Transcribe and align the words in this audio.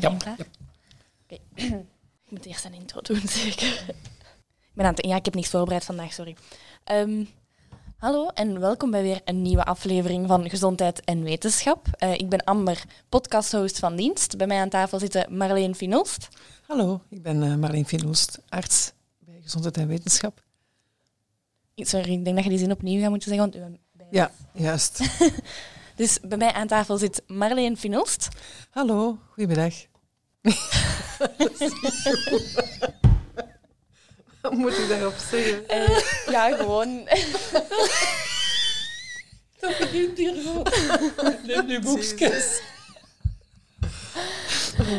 Iedereen 0.00 0.18
klaar? 0.18 0.46
Oké. 1.24 1.42
ik 2.24 2.30
moet 2.30 2.46
eerst 2.46 2.64
een 2.64 2.74
intro 2.74 3.00
doen, 3.00 3.20
zeker. 3.44 3.84
Ik 4.58 4.76
ben 4.76 4.86
aan 4.86 4.94
het... 4.94 5.06
Ja, 5.06 5.16
ik 5.16 5.24
heb 5.24 5.34
niks 5.34 5.48
voorbereid 5.48 5.84
vandaag, 5.84 6.12
sorry. 6.12 6.36
Ehm, 6.84 7.24
hallo 7.96 8.28
en 8.28 8.60
welkom 8.60 8.90
bij 8.90 9.02
weer 9.02 9.20
een 9.24 9.42
nieuwe 9.42 9.64
aflevering 9.64 10.26
van 10.26 10.50
Gezondheid 10.50 11.04
en 11.04 11.22
Wetenschap. 11.22 11.86
Eh, 11.98 12.12
ik 12.12 12.28
ben 12.28 12.44
Amber, 12.44 12.82
podcasthost 13.08 13.78
van 13.78 13.96
dienst. 13.96 14.36
Bij 14.36 14.46
mij 14.46 14.60
aan 14.60 14.68
tafel 14.68 14.98
zitten 14.98 15.36
Marleen 15.36 15.74
Finolst. 15.74 16.28
Hallo, 16.66 17.00
ik 17.08 17.22
ben 17.22 17.42
uh, 17.42 17.54
Marleen 17.54 17.86
Finolst, 17.86 18.40
arts 18.48 18.92
bij 19.18 19.38
Gezondheid 19.42 19.76
en 19.76 19.88
Wetenschap. 19.88 20.42
Sorry, 21.74 22.12
ik 22.12 22.24
denk 22.24 22.36
dat 22.36 22.44
je 22.44 22.50
die 22.50 22.58
zin 22.58 22.70
opnieuw 22.70 23.00
gaat 23.00 23.10
moeten 23.10 23.28
zeggen. 23.28 23.60
Want 23.60 23.76
ja, 24.10 24.30
juist. 24.52 25.00
dus 25.96 26.20
bij 26.20 26.38
mij 26.38 26.52
aan 26.52 26.66
tafel 26.66 26.98
zit 26.98 27.22
Marleen 27.26 27.76
Finolst. 27.76 28.28
Hallo, 28.70 29.18
goedemiddag. 29.28 29.89
Wat 34.40 34.52
moet 34.52 34.78
ik 34.78 34.88
daarop 34.88 35.14
zeggen? 35.30 35.64
Uh, 35.70 35.98
ja, 36.30 36.56
gewoon. 36.56 37.08
Dat 39.60 39.78
begint 39.78 40.18
hier 40.18 40.34
gewoon. 40.42 40.66
Neem 41.46 41.66
nu 41.66 41.80
boekjes. 41.80 42.60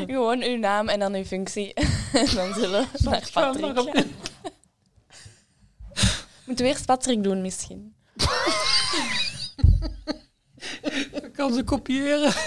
Gewoon 0.08 0.44
uw 0.44 0.58
naam 0.58 0.90
en 0.90 0.99
dan 0.99 1.13
uw 1.13 1.23
functie. 1.23 1.73
en 1.73 2.27
dan 2.35 2.54
zullen 2.54 2.88
we 2.91 2.99
naar 3.04 3.30
Patrick 3.34 3.77
gaan. 3.77 3.85
Moeten 6.46 6.66
we 6.66 6.71
eerst 6.71 6.85
Patrick 6.85 7.23
doen, 7.23 7.41
misschien? 7.41 7.96
Ik 11.12 11.30
kan 11.34 11.54
ze 11.54 11.63
kopiëren. 11.63 12.34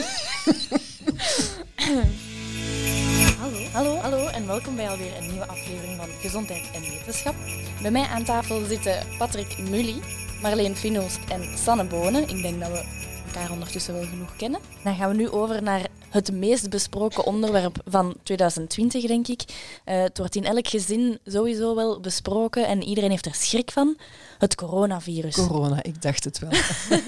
hallo, 3.74 3.96
hallo, 3.96 4.26
en 4.26 4.46
welkom 4.46 4.76
bij 4.76 4.88
alweer 4.88 5.16
een 5.16 5.30
nieuwe 5.30 5.46
aflevering 5.46 5.96
van 5.96 6.08
Gezondheid 6.20 6.70
en 6.74 6.80
Wetenschap. 6.80 7.34
Bij 7.82 7.90
mij 7.90 8.06
aan 8.06 8.24
tafel 8.24 8.64
zitten 8.64 9.06
Patrick 9.18 9.58
Mully, 9.58 10.00
Marleen 10.42 10.76
Finoost 10.76 11.18
en 11.28 11.58
Sanne 11.58 11.84
Bonen. 11.84 12.28
Ik 12.28 12.42
denk 12.42 12.60
dat 12.60 12.68
we 12.68 12.84
elkaar 13.26 13.50
ondertussen 13.50 13.94
wel 13.94 14.04
genoeg 14.04 14.36
kennen. 14.36 14.60
Dan 14.84 14.94
gaan 14.94 15.10
we 15.10 15.16
nu 15.16 15.30
over 15.30 15.62
naar 15.62 15.86
het 16.08 16.32
meest 16.32 16.70
besproken 16.70 17.24
onderwerp 17.24 17.76
van 17.84 18.14
2020, 18.22 19.06
denk 19.06 19.28
ik. 19.28 19.42
Uh, 19.84 20.02
het 20.02 20.18
wordt 20.18 20.36
in 20.36 20.44
elk 20.44 20.68
gezin 20.68 21.18
sowieso 21.24 21.74
wel 21.74 22.00
besproken 22.00 22.66
en 22.66 22.82
iedereen 22.82 23.10
heeft 23.10 23.26
er 23.26 23.34
schrik 23.34 23.70
van. 23.70 23.96
Het 24.38 24.54
coronavirus. 24.54 25.34
Corona, 25.34 25.82
ik 25.82 26.02
dacht 26.02 26.24
het 26.24 26.38
wel. 26.38 26.50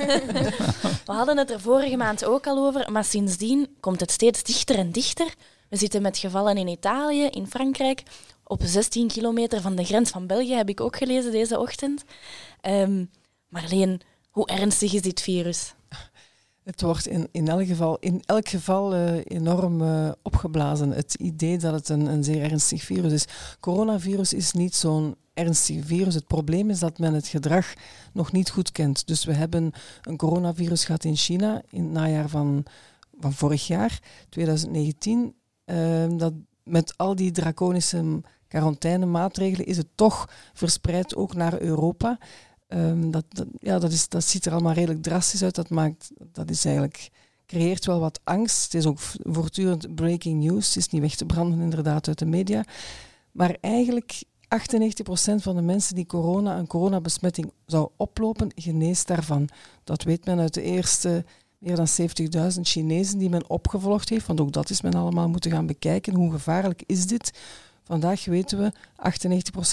we 1.06 1.12
hadden 1.12 1.36
het 1.36 1.50
er 1.50 1.60
vorige 1.60 1.96
maand 1.96 2.24
ook 2.24 2.46
al 2.46 2.66
over, 2.66 2.92
maar 2.92 3.04
sindsdien 3.04 3.68
komt 3.80 4.00
het 4.00 4.10
steeds 4.10 4.42
dichter 4.42 4.76
en 4.78 4.92
dichter. 4.92 5.34
We 5.68 5.76
zitten 5.76 6.02
met 6.02 6.18
gevallen 6.18 6.56
in 6.56 6.68
Italië, 6.68 7.26
in 7.26 7.46
Frankrijk. 7.46 8.02
Op 8.44 8.60
16 8.64 9.08
kilometer 9.08 9.60
van 9.60 9.76
de 9.76 9.84
grens 9.84 10.10
van 10.10 10.26
België 10.26 10.54
heb 10.54 10.68
ik 10.68 10.80
ook 10.80 10.96
gelezen 10.96 11.32
deze 11.32 11.58
ochtend. 11.58 12.04
Um, 12.62 13.10
Marleen, 13.48 14.00
hoe 14.30 14.46
ernstig 14.46 14.92
is 14.92 15.02
dit 15.02 15.20
virus? 15.20 15.74
Het 16.62 16.82
wordt 16.82 17.06
in, 17.06 17.28
in, 17.32 17.48
elk 17.48 17.66
geval, 17.66 17.96
in 17.98 18.22
elk 18.24 18.48
geval 18.48 18.94
uh, 18.94 19.20
enorm 19.24 19.80
uh, 19.80 20.10
opgeblazen. 20.22 20.90
Het 20.90 21.14
idee 21.14 21.58
dat 21.58 21.72
het 21.72 21.88
een, 21.88 22.06
een 22.06 22.24
zeer 22.24 22.42
ernstig 22.42 22.82
virus 22.82 23.12
is. 23.12 23.26
Coronavirus 23.60 24.32
is 24.32 24.52
niet 24.52 24.74
zo'n 24.74 25.16
ernstig 25.34 25.84
virus. 25.84 26.14
Het 26.14 26.26
probleem 26.26 26.70
is 26.70 26.78
dat 26.78 26.98
men 26.98 27.14
het 27.14 27.26
gedrag 27.26 27.74
nog 28.12 28.32
niet 28.32 28.50
goed 28.50 28.72
kent. 28.72 29.06
Dus 29.06 29.24
we 29.24 29.32
hebben 29.32 29.72
een 30.02 30.16
coronavirus 30.16 30.84
gehad 30.84 31.04
in 31.04 31.16
China 31.16 31.62
in 31.70 31.82
het 31.82 31.92
najaar 31.92 32.28
van, 32.28 32.64
van 33.20 33.32
vorig 33.32 33.66
jaar, 33.66 34.00
2019. 34.28 35.34
Uh, 35.66 36.06
dat 36.18 36.32
met 36.62 36.94
al 36.96 37.14
die 37.14 37.30
draconische 37.30 38.20
quarantainemaatregelen 38.48 39.66
is 39.66 39.76
het 39.76 39.88
toch 39.94 40.28
verspreid 40.52 41.16
ook 41.16 41.34
naar 41.34 41.60
Europa. 41.60 42.18
Dat, 42.94 43.24
dat, 43.28 43.46
ja, 43.58 43.78
dat, 43.78 43.92
is, 43.92 44.08
dat 44.08 44.24
ziet 44.24 44.46
er 44.46 44.52
allemaal 44.52 44.72
redelijk 44.72 45.02
drastisch 45.02 45.42
uit. 45.42 45.54
Dat, 45.54 45.70
maakt, 45.70 46.10
dat 46.32 46.50
is 46.50 46.64
eigenlijk, 46.64 47.10
creëert 47.46 47.86
wel 47.86 48.00
wat 48.00 48.20
angst. 48.24 48.62
Het 48.62 48.74
is 48.74 48.86
ook 48.86 48.98
voortdurend 49.22 49.94
breaking 49.94 50.42
news. 50.42 50.66
Het 50.66 50.76
is 50.76 50.88
niet 50.88 51.02
weg 51.02 51.14
te 51.14 51.26
branden 51.26 51.60
inderdaad 51.60 52.08
uit 52.08 52.18
de 52.18 52.26
media. 52.26 52.64
Maar 53.32 53.56
eigenlijk 53.60 54.22
98% 54.46 54.48
van 55.36 55.56
de 55.56 55.62
mensen 55.62 55.94
die 55.94 56.06
corona, 56.06 56.58
een 56.58 56.66
coronabesmetting 56.66 57.52
zou 57.66 57.88
oplopen, 57.96 58.52
geneest 58.54 59.06
daarvan. 59.06 59.48
Dat 59.84 60.02
weet 60.02 60.24
men 60.24 60.38
uit 60.38 60.54
de 60.54 60.62
eerste 60.62 61.24
meer 61.58 61.76
dan 61.76 61.86
70.000 62.54 62.60
Chinezen 62.60 63.18
die 63.18 63.30
men 63.30 63.50
opgevolgd 63.50 64.08
heeft. 64.08 64.26
Want 64.26 64.40
ook 64.40 64.52
dat 64.52 64.70
is 64.70 64.80
men 64.80 64.94
allemaal 64.94 65.28
moeten 65.28 65.50
gaan 65.50 65.66
bekijken. 65.66 66.14
Hoe 66.14 66.32
gevaarlijk 66.32 66.82
is 66.86 67.06
dit? 67.06 67.38
Vandaag 67.82 68.24
weten 68.24 68.58
we 68.58 68.72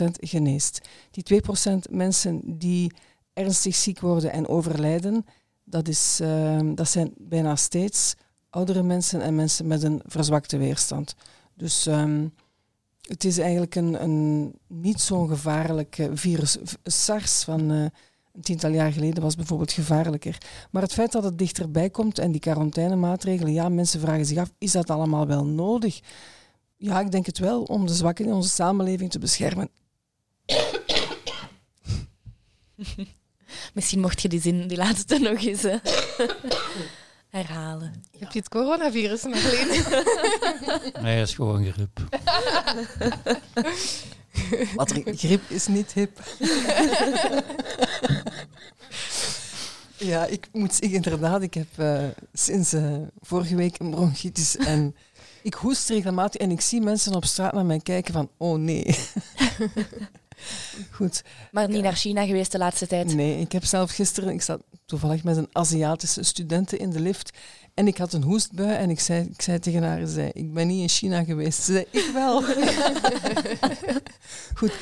98% 0.03 0.05
geneest. 0.19 0.81
Die 1.11 1.41
2% 1.43 1.91
mensen 1.91 2.41
die 2.57 2.93
ernstig 3.33 3.75
ziek 3.75 3.99
worden 3.99 4.31
en 4.31 4.47
overlijden, 4.47 5.25
dat, 5.63 5.87
is, 5.87 6.19
uh, 6.21 6.59
dat 6.75 6.89
zijn 6.89 7.13
bijna 7.17 7.55
steeds 7.55 8.15
oudere 8.49 8.83
mensen 8.83 9.21
en 9.21 9.35
mensen 9.35 9.67
met 9.67 9.83
een 9.83 10.01
verzwakte 10.05 10.57
weerstand. 10.57 11.15
Dus 11.53 11.85
um, 11.85 12.33
het 13.01 13.23
is 13.23 13.37
eigenlijk 13.37 13.75
een, 13.75 14.03
een 14.03 14.53
niet 14.67 15.01
zo'n 15.01 15.27
gevaarlijk 15.27 16.09
virus. 16.13 16.57
SARS 16.83 17.43
van 17.43 17.71
uh, 17.71 17.85
een 18.33 18.41
tiental 18.41 18.71
jaar 18.71 18.91
geleden 18.91 19.23
was 19.23 19.35
bijvoorbeeld 19.35 19.71
gevaarlijker. 19.71 20.37
Maar 20.71 20.81
het 20.81 20.93
feit 20.93 21.11
dat 21.11 21.23
het 21.23 21.37
dichterbij 21.37 21.89
komt 21.89 22.19
en 22.19 22.31
die 22.31 22.41
quarantainemaatregelen, 22.41 23.53
ja, 23.53 23.69
mensen 23.69 23.99
vragen 23.99 24.25
zich 24.25 24.37
af, 24.37 24.51
is 24.57 24.71
dat 24.71 24.89
allemaal 24.89 25.27
wel 25.27 25.45
nodig? 25.45 25.99
Ja, 26.77 26.99
ik 26.99 27.11
denk 27.11 27.25
het 27.25 27.37
wel, 27.37 27.63
om 27.63 27.87
de 27.87 27.93
zwakken 27.93 28.25
in 28.25 28.33
onze 28.33 28.49
samenleving 28.49 29.11
te 29.11 29.19
beschermen. 29.19 29.69
Misschien 33.73 33.99
mocht 33.99 34.21
je 34.21 34.29
die 34.29 34.41
zin, 34.41 34.67
die 34.67 34.77
laatste 34.77 35.17
nog 35.17 35.43
eens 35.43 35.65
uh, 35.65 35.75
herhalen. 37.29 38.03
Heb 38.19 38.31
je 38.31 38.39
het 38.39 38.49
coronavirus 38.49 39.23
nog 39.23 39.45
alleen? 39.45 39.67
nee, 41.03 41.19
dat 41.19 41.27
is 41.27 41.35
gewoon 41.35 41.65
griep. 41.65 41.99
Wat 44.75 44.93
griep 45.05 45.49
is 45.49 45.67
niet 45.67 45.93
hip. 45.93 46.19
ja, 50.11 50.25
ik 50.25 50.47
moet 50.51 50.73
zeggen, 50.73 50.95
inderdaad, 50.95 51.41
ik 51.41 51.53
heb 51.53 51.67
uh, 51.79 52.03
sinds 52.33 52.73
uh, 52.73 52.95
vorige 53.21 53.55
week 53.55 53.79
een 53.79 53.91
bronchitis 53.91 54.57
en 54.57 54.95
ik 55.43 55.53
hoest 55.53 55.89
regelmatig 55.89 56.41
en 56.41 56.51
ik 56.51 56.61
zie 56.61 56.81
mensen 56.81 57.15
op 57.15 57.25
straat 57.25 57.53
naar 57.53 57.65
mij 57.65 57.79
kijken 57.79 58.13
van, 58.13 58.29
oh 58.37 58.57
nee. 58.57 58.85
Goed. 60.91 61.23
Maar 61.51 61.69
niet 61.69 61.83
naar 61.83 61.95
China 61.95 62.25
geweest 62.25 62.51
de 62.51 62.57
laatste 62.57 62.87
tijd? 62.87 63.13
Nee, 63.13 63.39
ik 63.39 63.51
heb 63.51 63.65
zelf 63.65 63.91
gisteren, 63.91 64.33
ik 64.33 64.41
zat 64.41 64.61
toevallig 64.99 65.23
met 65.23 65.37
een 65.37 65.49
Aziatische 65.51 66.23
studenten 66.23 66.79
in 66.79 66.89
de 66.89 66.99
lift 66.99 67.37
en 67.73 67.87
ik 67.87 67.97
had 67.97 68.13
een 68.13 68.23
hoestbui 68.23 68.75
en 68.75 68.89
ik 68.89 68.99
zei, 68.99 69.29
ik 69.31 69.41
zei 69.41 69.59
tegen 69.59 69.83
haar, 69.83 70.07
zei, 70.07 70.29
ik 70.33 70.53
ben 70.53 70.67
niet 70.67 70.81
in 70.81 70.89
China 70.89 71.23
geweest. 71.23 71.63
Ze 71.63 71.71
zei, 71.71 71.85
ik 71.89 72.09
wel. 72.13 72.41
Goed. 74.59 74.73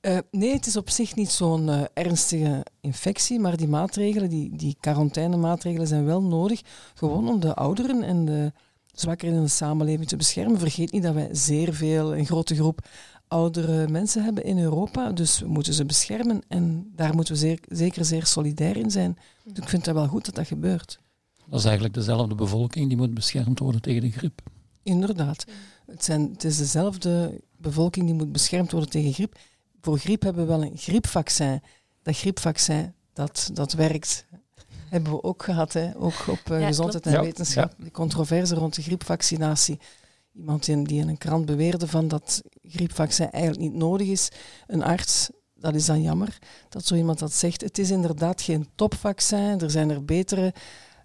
Uh, 0.00 0.18
nee, 0.30 0.52
het 0.52 0.66
is 0.66 0.76
op 0.76 0.90
zich 0.90 1.14
niet 1.14 1.30
zo'n 1.30 1.68
uh, 1.68 1.82
ernstige 1.94 2.66
infectie, 2.80 3.40
maar 3.40 3.56
die 3.56 3.68
maatregelen, 3.68 4.28
die, 4.28 4.56
die 4.56 4.76
quarantainemaatregelen 4.80 5.86
zijn 5.86 6.04
wel 6.04 6.22
nodig, 6.22 6.60
gewoon 6.94 7.28
om 7.28 7.40
de 7.40 7.54
ouderen 7.54 8.02
en 8.02 8.24
de 8.24 8.52
zwakker 8.92 9.28
in 9.28 9.42
de 9.42 9.48
samenleving 9.48 10.08
te 10.08 10.16
beschermen. 10.16 10.58
Vergeet 10.58 10.92
niet 10.92 11.02
dat 11.02 11.14
wij 11.14 11.28
zeer 11.32 11.74
veel, 11.74 12.16
een 12.16 12.26
grote 12.26 12.54
groep 12.54 12.86
oudere 13.28 13.88
mensen 13.88 14.24
hebben 14.24 14.44
in 14.44 14.58
Europa. 14.58 15.12
Dus 15.12 15.38
we 15.38 15.46
moeten 15.46 15.74
ze 15.74 15.84
beschermen 15.84 16.42
en 16.48 16.92
daar 16.94 17.14
moeten 17.14 17.34
we 17.34 17.40
zeer, 17.40 17.58
zeker 17.68 18.04
zeer 18.04 18.26
solidair 18.26 18.76
in 18.76 18.90
zijn. 18.90 19.18
Dus 19.44 19.62
ik 19.62 19.68
vind 19.68 19.86
het 19.86 19.94
wel 19.94 20.06
goed 20.06 20.24
dat 20.24 20.34
dat 20.34 20.46
gebeurt. 20.46 21.00
Dat 21.46 21.58
is 21.58 21.64
eigenlijk 21.64 21.94
dezelfde 21.94 22.34
bevolking 22.34 22.88
die 22.88 22.96
moet 22.96 23.14
beschermd 23.14 23.58
worden 23.58 23.80
tegen 23.82 24.00
de 24.00 24.10
griep. 24.10 24.40
Inderdaad. 24.82 25.44
Het, 25.86 26.04
zijn, 26.04 26.30
het 26.32 26.44
is 26.44 26.56
dezelfde 26.56 27.40
bevolking 27.56 28.06
die 28.06 28.14
moet 28.14 28.32
beschermd 28.32 28.72
worden 28.72 28.90
tegen 28.90 29.12
griep. 29.12 29.38
Voor 29.80 29.98
griep 29.98 30.22
hebben 30.22 30.46
we 30.46 30.48
wel 30.48 30.62
een 30.62 30.76
griepvaccin. 30.76 31.62
Dat 32.02 32.16
griepvaccin, 32.16 32.92
dat, 33.12 33.50
dat 33.52 33.72
werkt 33.72 34.26
hebben 34.88 35.12
we 35.12 35.22
ook 35.22 35.42
gehad, 35.42 35.72
hè? 35.72 35.96
ook 35.96 36.24
op 36.28 36.50
uh, 36.50 36.66
gezondheid 36.66 37.06
en 37.06 37.20
wetenschap. 37.20 37.74
De 37.78 37.90
controverse 37.90 38.54
rond 38.54 38.74
de 38.74 38.82
griepvaccinatie. 38.82 39.78
Iemand 40.36 40.64
die 40.64 41.00
in 41.00 41.08
een 41.08 41.18
krant 41.18 41.46
beweerde 41.46 41.86
van 41.86 42.08
dat 42.08 42.42
griepvaccin 42.62 43.30
eigenlijk 43.30 43.62
niet 43.62 43.74
nodig 43.74 44.08
is. 44.08 44.28
Een 44.66 44.82
arts, 44.82 45.30
dat 45.54 45.74
is 45.74 45.86
dan 45.86 46.02
jammer 46.02 46.38
dat 46.68 46.84
zo 46.84 46.94
iemand 46.94 47.18
dat 47.18 47.32
zegt. 47.32 47.60
Het 47.60 47.78
is 47.78 47.90
inderdaad 47.90 48.42
geen 48.42 48.68
topvaccin, 48.74 49.60
er 49.60 49.70
zijn 49.70 49.90
er 49.90 50.04
betere, 50.04 50.54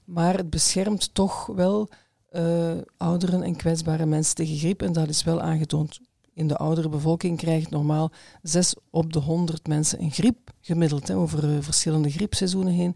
maar 0.06 0.38
het 0.38 0.50
beschermt 0.50 1.14
toch 1.14 1.46
wel 1.46 1.90
uh, 2.32 2.78
ouderen 2.98 3.44
en 3.44 3.56
kwetsbare 3.56 4.06
mensen 4.06 4.36
tegen 4.36 4.58
griep 4.58 4.82
en 4.82 4.94
dat 4.94 5.10
is 5.10 5.24
wel 5.24 5.42
aangetoond. 5.42 6.00
In 6.34 6.48
de 6.48 6.58
oudere 6.58 6.90
bevolking 6.90 7.38
krijgt 7.38 7.70
normaal 7.70 8.12
6 8.42 8.76
op 8.90 9.14
de 9.14 9.20
100 9.20 9.68
mensen 9.68 10.02
een 10.02 10.12
griep 10.12 10.52
gemiddeld 10.62 11.08
hè, 11.08 11.16
over 11.16 11.44
uh, 11.44 11.58
verschillende 11.62 12.10
griepseizoenen 12.10 12.74
heen. 12.74 12.96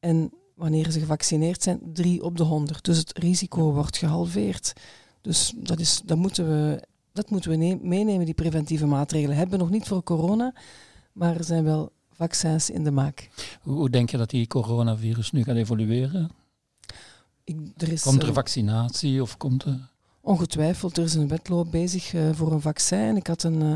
En 0.00 0.32
wanneer 0.54 0.90
ze 0.90 1.00
gevaccineerd 1.00 1.62
zijn, 1.62 1.80
3 1.92 2.22
op 2.22 2.36
de 2.36 2.42
100. 2.42 2.84
Dus 2.84 2.98
het 2.98 3.18
risico 3.18 3.72
wordt 3.72 3.96
gehalveerd. 3.96 4.72
Dus 5.20 5.52
dat, 5.56 5.80
is, 5.80 6.00
dat 6.04 6.16
moeten 6.16 6.48
we, 6.48 6.82
dat 7.12 7.30
moeten 7.30 7.50
we 7.50 7.78
meenemen, 7.82 8.24
die 8.24 8.34
preventieve 8.34 8.86
maatregelen. 8.86 9.36
Hebben 9.36 9.58
we 9.58 9.64
nog 9.64 9.72
niet 9.72 9.86
voor 9.86 10.02
corona, 10.02 10.54
maar 11.12 11.36
er 11.36 11.44
zijn 11.44 11.64
wel 11.64 11.92
vaccins 12.12 12.70
in 12.70 12.84
de 12.84 12.90
maak. 12.90 13.30
Hoe 13.60 13.90
denk 13.90 14.10
je 14.10 14.16
dat 14.16 14.30
die 14.30 14.46
coronavirus 14.46 15.30
nu 15.32 15.42
gaat 15.42 15.56
evolueren? 15.56 16.30
Ik, 17.44 17.56
er 17.76 17.92
is, 17.92 18.02
komt 18.02 18.22
er 18.22 18.32
vaccinatie 18.32 19.22
of 19.22 19.36
komt 19.36 19.64
er... 19.64 19.88
Ongetwijfeld, 20.22 20.96
er 20.96 21.04
is 21.04 21.14
een 21.14 21.28
wedloop 21.28 21.70
bezig 21.70 22.12
uh, 22.12 22.32
voor 22.32 22.52
een 22.52 22.60
vaccin. 22.60 23.16
Ik 23.16 23.26
had 23.26 23.42
een 23.42 23.62
uh, 23.62 23.72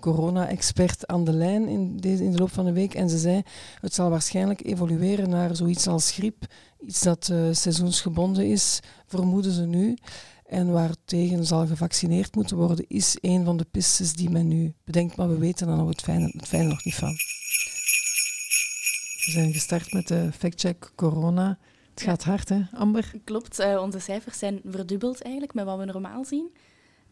corona-expert 0.00 1.06
aan 1.06 1.24
de 1.24 1.32
lijn 1.32 1.68
in, 1.68 1.96
deze, 1.96 2.24
in 2.24 2.32
de 2.32 2.38
loop 2.38 2.52
van 2.52 2.64
de 2.64 2.72
week 2.72 2.94
en 2.94 3.08
ze 3.08 3.18
zei 3.18 3.42
het 3.80 3.94
zal 3.94 4.10
waarschijnlijk 4.10 4.64
evolueren 4.64 5.28
naar 5.28 5.56
zoiets 5.56 5.86
als 5.86 6.10
griep, 6.10 6.46
iets 6.80 7.02
dat 7.02 7.28
uh, 7.32 7.38
seizoensgebonden 7.52 8.46
is, 8.46 8.80
vermoeden 9.06 9.52
ze 9.52 9.66
nu. 9.66 9.96
En 10.46 10.72
waartegen 10.72 11.44
zal 11.44 11.66
gevaccineerd 11.66 12.34
moeten 12.34 12.56
worden, 12.56 12.84
is 12.88 13.16
een 13.20 13.44
van 13.44 13.56
de 13.56 13.66
pistes 13.70 14.12
die 14.12 14.30
men 14.30 14.48
nu 14.48 14.74
bedenkt, 14.84 15.16
maar 15.16 15.28
we 15.28 15.38
weten 15.38 15.68
er 15.68 15.76
nog 15.76 15.88
het 15.88 16.02
fijne, 16.02 16.32
het 16.36 16.52
nog 16.52 16.84
niet 16.84 16.94
van. 16.94 17.12
We 19.24 19.32
zijn 19.32 19.52
gestart 19.52 19.92
met 19.92 20.08
de 20.08 20.30
factcheck 20.38 20.92
corona. 20.94 21.58
Het 21.90 22.02
gaat 22.02 22.24
hard, 22.24 22.48
hè, 22.48 22.62
Amber? 22.72 23.12
Klopt, 23.24 23.60
uh, 23.60 23.80
onze 23.82 23.98
cijfers 23.98 24.38
zijn 24.38 24.60
verdubbeld 24.64 25.22
eigenlijk 25.22 25.54
met 25.54 25.64
wat 25.64 25.78
we 25.78 25.84
normaal 25.84 26.24
zien. 26.24 26.54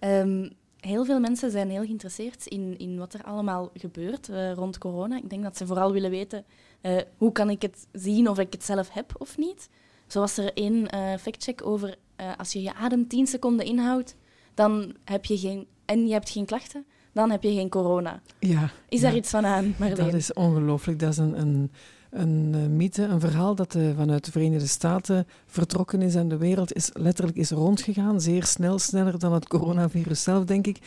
Um, 0.00 0.50
heel 0.80 1.04
veel 1.04 1.20
mensen 1.20 1.50
zijn 1.50 1.70
heel 1.70 1.84
geïnteresseerd 1.84 2.46
in, 2.46 2.78
in 2.78 2.98
wat 2.98 3.14
er 3.14 3.24
allemaal 3.24 3.70
gebeurt 3.74 4.28
uh, 4.28 4.52
rond 4.52 4.78
corona. 4.78 5.16
Ik 5.16 5.30
denk 5.30 5.42
dat 5.42 5.56
ze 5.56 5.66
vooral 5.66 5.92
willen 5.92 6.10
weten 6.10 6.44
uh, 6.82 7.00
hoe 7.16 7.32
kan 7.32 7.50
ik 7.50 7.62
het 7.62 7.86
zien 7.92 8.28
of 8.28 8.38
ik 8.38 8.52
het 8.52 8.64
zelf 8.64 8.90
heb 8.90 9.14
of 9.18 9.38
niet. 9.38 9.68
Zo 10.06 10.20
was 10.20 10.36
er 10.36 10.52
één 10.52 10.88
factcheck 11.20 11.66
over 11.66 11.96
als 12.36 12.52
je 12.52 12.62
je 12.62 12.74
adem 12.74 13.08
10 13.08 13.26
seconden 13.26 13.66
inhoudt, 13.66 14.16
dan 14.54 14.94
heb 15.04 15.24
je 15.24 15.38
geen, 15.38 15.66
en 15.84 16.06
je 16.06 16.12
hebt 16.12 16.30
geen 16.30 16.44
klachten, 16.44 16.84
dan 17.12 17.30
heb 17.30 17.42
je 17.42 17.54
geen 17.54 17.68
corona. 17.68 18.20
Ja, 18.38 18.70
is 18.88 19.00
daar 19.00 19.14
iets 19.14 19.30
van 19.30 19.46
aan, 19.46 19.74
Marleen? 19.78 20.04
Dat 20.04 20.14
is 20.14 20.32
ongelooflijk. 20.32 20.98
Dat 20.98 21.12
is 21.12 21.18
een, 21.18 21.40
een 21.40 21.70
een 22.14 22.52
uh, 22.54 22.66
mythe, 22.66 23.02
een 23.02 23.20
verhaal 23.20 23.54
dat 23.54 23.74
uh, 23.74 23.96
vanuit 23.96 24.24
de 24.24 24.30
Verenigde 24.30 24.66
Staten 24.66 25.26
vertrokken 25.46 26.02
is 26.02 26.14
en 26.14 26.28
de 26.28 26.36
wereld 26.36 26.72
is 26.72 26.90
letterlijk 26.92 27.36
is 27.36 27.50
rondgegaan. 27.50 28.20
Zeer 28.20 28.44
snel, 28.44 28.78
sneller 28.78 29.18
dan 29.18 29.32
het 29.32 29.48
coronavirus 29.48 30.22
zelf, 30.22 30.44
denk 30.44 30.66
ik. 30.66 30.78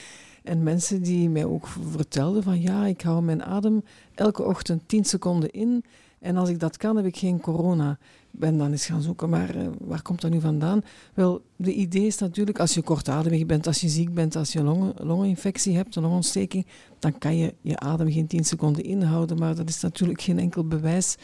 En 0.44 0.64
mensen 0.64 1.02
die 1.02 1.30
mij 1.30 1.46
ook 1.46 1.68
vertelden 1.92 2.44
van 2.44 2.62
ja, 2.62 2.86
ik 2.86 3.02
hou 3.02 3.22
mijn 3.22 3.44
adem 3.44 3.84
elke 4.16 4.44
ochtend 4.44 4.82
10 4.86 5.06
seconden 5.06 5.52
in 5.52 5.84
en 6.20 6.38
als 6.38 6.50
ik 6.50 6.60
dat 6.60 6.78
kan, 6.78 6.96
heb 6.96 7.06
ik 7.06 7.18
geen 7.18 7.40
corona. 7.40 7.98
Ben 8.32 8.58
dan 8.58 8.72
eens 8.72 8.86
gaan 8.86 9.02
zoeken, 9.02 9.30
maar 9.30 9.56
uh, 9.56 9.68
waar 9.80 10.02
komt 10.02 10.22
dat 10.22 10.32
nu 10.32 10.40
vandaan? 10.40 10.82
Wel, 11.14 11.42
de 11.56 11.74
idee 11.74 12.06
is 12.06 12.18
natuurlijk, 12.18 12.60
als 12.60 12.74
je 12.74 12.82
kortademig 12.82 13.46
bent, 13.46 13.68
als 13.68 13.82
je 13.82 13.88
ziek 13.88 14.14
bent, 14.14 14.36
als 14.36 14.54
je 14.54 14.64
longen, 14.64 14.94
longeninfectie 14.98 15.76
hebt, 15.76 15.96
een 15.96 16.04
longontsteking, 16.04 16.66
dan 17.00 17.18
kan 17.18 17.38
je 17.38 17.54
je 17.62 17.80
adem 17.80 18.12
geen 18.12 18.28
10 18.28 18.44
seconden 18.44 18.84
inhouden. 18.84 19.38
Maar 19.38 19.56
dat 19.56 19.70
is 19.70 19.82
natuurlijk 19.82 20.22
geen 20.22 20.40
enkel 20.40 20.68
bewijs 20.68 21.18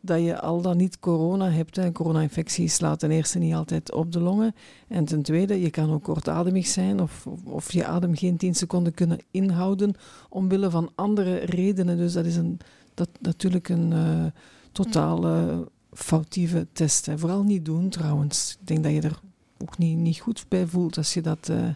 dat 0.00 0.20
je 0.20 0.40
al 0.40 0.60
dan 0.60 0.76
niet 0.76 0.98
corona 0.98 1.50
hebt. 1.50 1.76
Een 1.76 1.92
corona-infectie 1.92 2.68
slaat 2.68 2.98
ten 2.98 3.10
eerste 3.10 3.38
niet 3.38 3.54
altijd 3.54 3.92
op 3.92 4.12
de 4.12 4.20
longen. 4.20 4.54
En 4.88 5.04
ten 5.04 5.22
tweede, 5.22 5.60
je 5.60 5.70
kan 5.70 5.92
ook 5.92 6.02
kortademig 6.02 6.66
zijn 6.66 7.00
of, 7.00 7.26
of, 7.44 7.72
je 7.72 7.84
adem 7.84 8.16
geen 8.16 8.36
10 8.36 8.54
seconden 8.54 8.94
kunnen 8.94 9.18
inhouden 9.30 9.94
omwille 10.28 10.70
van 10.70 10.90
andere 10.94 11.36
redenen. 11.36 11.96
Dus 11.96 12.12
dat 12.12 12.24
is 12.24 12.36
een, 12.36 12.58
dat, 12.98 13.08
natuurlijk 13.20 13.68
een 13.68 13.92
uh, 13.92 14.26
totale 14.72 15.66
foutieve 15.92 16.66
test. 16.72 17.06
Hè. 17.06 17.18
Vooral 17.18 17.42
niet 17.42 17.64
doen 17.64 17.88
trouwens. 17.88 18.56
Ik 18.60 18.66
denk 18.66 18.82
dat 18.82 18.92
je 18.92 19.00
er 19.00 19.20
ook 19.58 19.78
niet, 19.78 19.96
niet 19.96 20.20
goed 20.20 20.44
bij 20.48 20.66
voelt 20.66 20.96
als 20.96 21.14
je 21.14 21.20
dat 21.20 21.48
uh, 21.50 21.68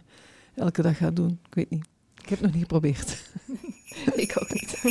elke 0.54 0.82
dag 0.82 0.96
gaat 0.96 1.16
doen. 1.16 1.38
Ik 1.48 1.54
weet 1.54 1.70
niet. 1.70 1.86
Ik 2.22 2.28
heb 2.28 2.38
het 2.38 2.40
nog 2.40 2.52
niet 2.52 2.62
geprobeerd. 2.62 3.22
ik 4.24 4.36
ook 4.40 4.52
niet. 4.52 4.82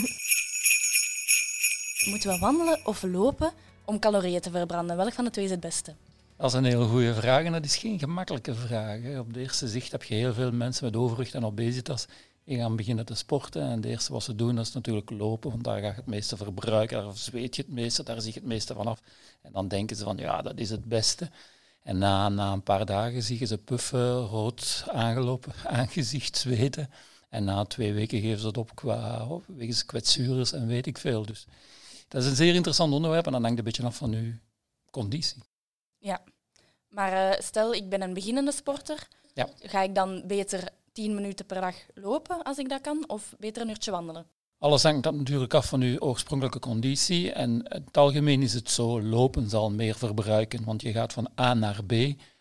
Moeten 2.06 2.30
we 2.30 2.38
wandelen 2.40 2.86
of 2.86 3.04
lopen 3.04 3.52
om 3.86 4.00
calorieën 4.00 4.42
te 4.42 4.52
verbranden? 4.52 4.98
Welk 4.98 5.14
van 5.14 5.26
de 5.26 5.32
twee 5.32 5.46
is 5.46 5.52
het 5.52 5.60
beste? 5.60 5.96
Dat 6.38 6.50
is 6.50 6.54
een 6.54 6.64
hele 6.64 6.86
goede 6.86 7.14
vraag 7.14 7.44
en 7.44 7.52
dat 7.52 7.66
is 7.66 7.78
geen 7.78 8.00
gemakkelijke 8.00 8.56
vraag. 8.56 9.02
Hè. 9.02 9.20
Op 9.20 9.34
de 9.34 9.40
eerste 9.40 9.68
zicht 9.68 9.92
heb 9.92 10.04
je 10.04 10.16
heel 10.16 10.34
veel 10.34 10.52
mensen 10.52 10.86
met 10.86 10.96
overgewicht 10.96 11.34
en 11.34 11.46
obesitas 11.46 12.08
gaan 12.58 12.76
beginnen 12.76 13.06
te 13.06 13.16
sporten. 13.16 13.62
En 13.62 13.70
het 13.70 13.86
eerste 13.86 14.14
wat 14.14 14.24
ze 14.24 14.36
doen, 14.36 14.56
dat 14.56 14.66
is 14.66 14.74
natuurlijk 14.74 15.10
lopen, 15.10 15.50
want 15.50 15.64
daar 15.64 15.80
ga 15.80 15.88
je 15.88 15.94
het 15.94 16.06
meeste 16.06 16.38
verbruiken, 16.38 17.04
daar 17.04 17.18
zweet 17.18 17.56
je 17.56 17.62
het 17.62 17.72
meeste, 17.72 18.04
daar 18.04 18.22
zie 18.22 18.34
je 18.34 18.40
het 18.40 18.48
meeste 18.48 18.74
vanaf. 18.74 19.02
En 19.42 19.52
dan 19.52 19.68
denken 19.68 19.96
ze 19.96 20.04
van, 20.04 20.18
ja, 20.18 20.42
dat 20.42 20.58
is 20.58 20.70
het 20.70 20.86
beste. 20.86 21.30
En 21.84 21.98
na, 21.98 22.30
na 22.30 22.54
een 22.54 22.64
paar 22.64 22.86
dagen 22.86 23.24
zie 23.24 23.40
je 23.40 23.46
ze 23.46 23.58
puffen, 23.58 24.26
rood 24.26 24.86
aangelopen, 24.88 25.54
aangezicht 25.80 26.38
zweten. 26.38 26.90
En 27.30 27.44
na 27.44 27.66
twee 27.66 27.94
weken 27.94 28.22
geven 28.22 28.40
ze 28.40 28.48
het 28.48 28.58
op 28.58 28.76
qua 28.76 29.28
wegens 29.48 29.86
kwetsures 29.86 30.52
en 30.52 30.68
weet 30.68 30.88
ik 30.88 30.98
veel. 30.98 31.26
Dus 31.26 31.46
dat 32.08 32.24
is 32.24 32.30
een 32.30 32.36
zeer 32.36 32.56
interessant 32.56 32.94
onderwerp 32.94 33.26
en 33.26 33.32
dan 33.32 33.44
hangt 33.44 33.58
een 33.58 33.64
beetje 33.64 33.86
af 33.86 33.96
van 33.96 34.14
uw 34.14 34.34
conditie. 34.90 35.44
Ja, 35.98 36.22
maar 36.90 37.12
uh, 37.12 37.40
stel 37.40 37.74
ik 37.74 37.90
ben 37.90 38.02
een 38.02 38.14
beginnende 38.14 38.52
sporter, 38.52 39.08
ja. 39.34 39.50
ga 39.60 39.82
ik 39.82 39.96
dan 39.96 40.24
beter 40.28 40.70
10 40.92 41.16
minuten 41.16 41.46
per 41.46 41.62
dag 41.62 41.76
lopen 41.94 42.44
als 42.44 42.58
ik 42.58 42.70
dat 42.70 42.82
kan, 42.82 43.04
of 43.08 43.36
beter 43.40 43.62
een 43.62 43.70
uurtje 43.70 43.92
wandelen? 43.92 44.26
Alles 44.58 44.84
hangt 44.84 45.12
natuurlijk 45.12 45.54
af 45.54 45.68
van 45.68 45.82
uw 45.82 46.00
oorspronkelijke 46.00 46.60
conditie. 46.60 47.32
En 47.32 47.50
in 47.50 47.66
het 47.68 47.98
algemeen 47.98 48.42
is 48.42 48.54
het 48.54 48.70
zo, 48.70 49.02
lopen 49.02 49.50
zal 49.50 49.72
meer 49.72 49.96
verbruiken, 49.96 50.64
want 50.64 50.82
je 50.82 50.92
gaat 50.92 51.14
van 51.14 51.30
A 51.40 51.54
naar 51.54 51.84
B 51.86 51.94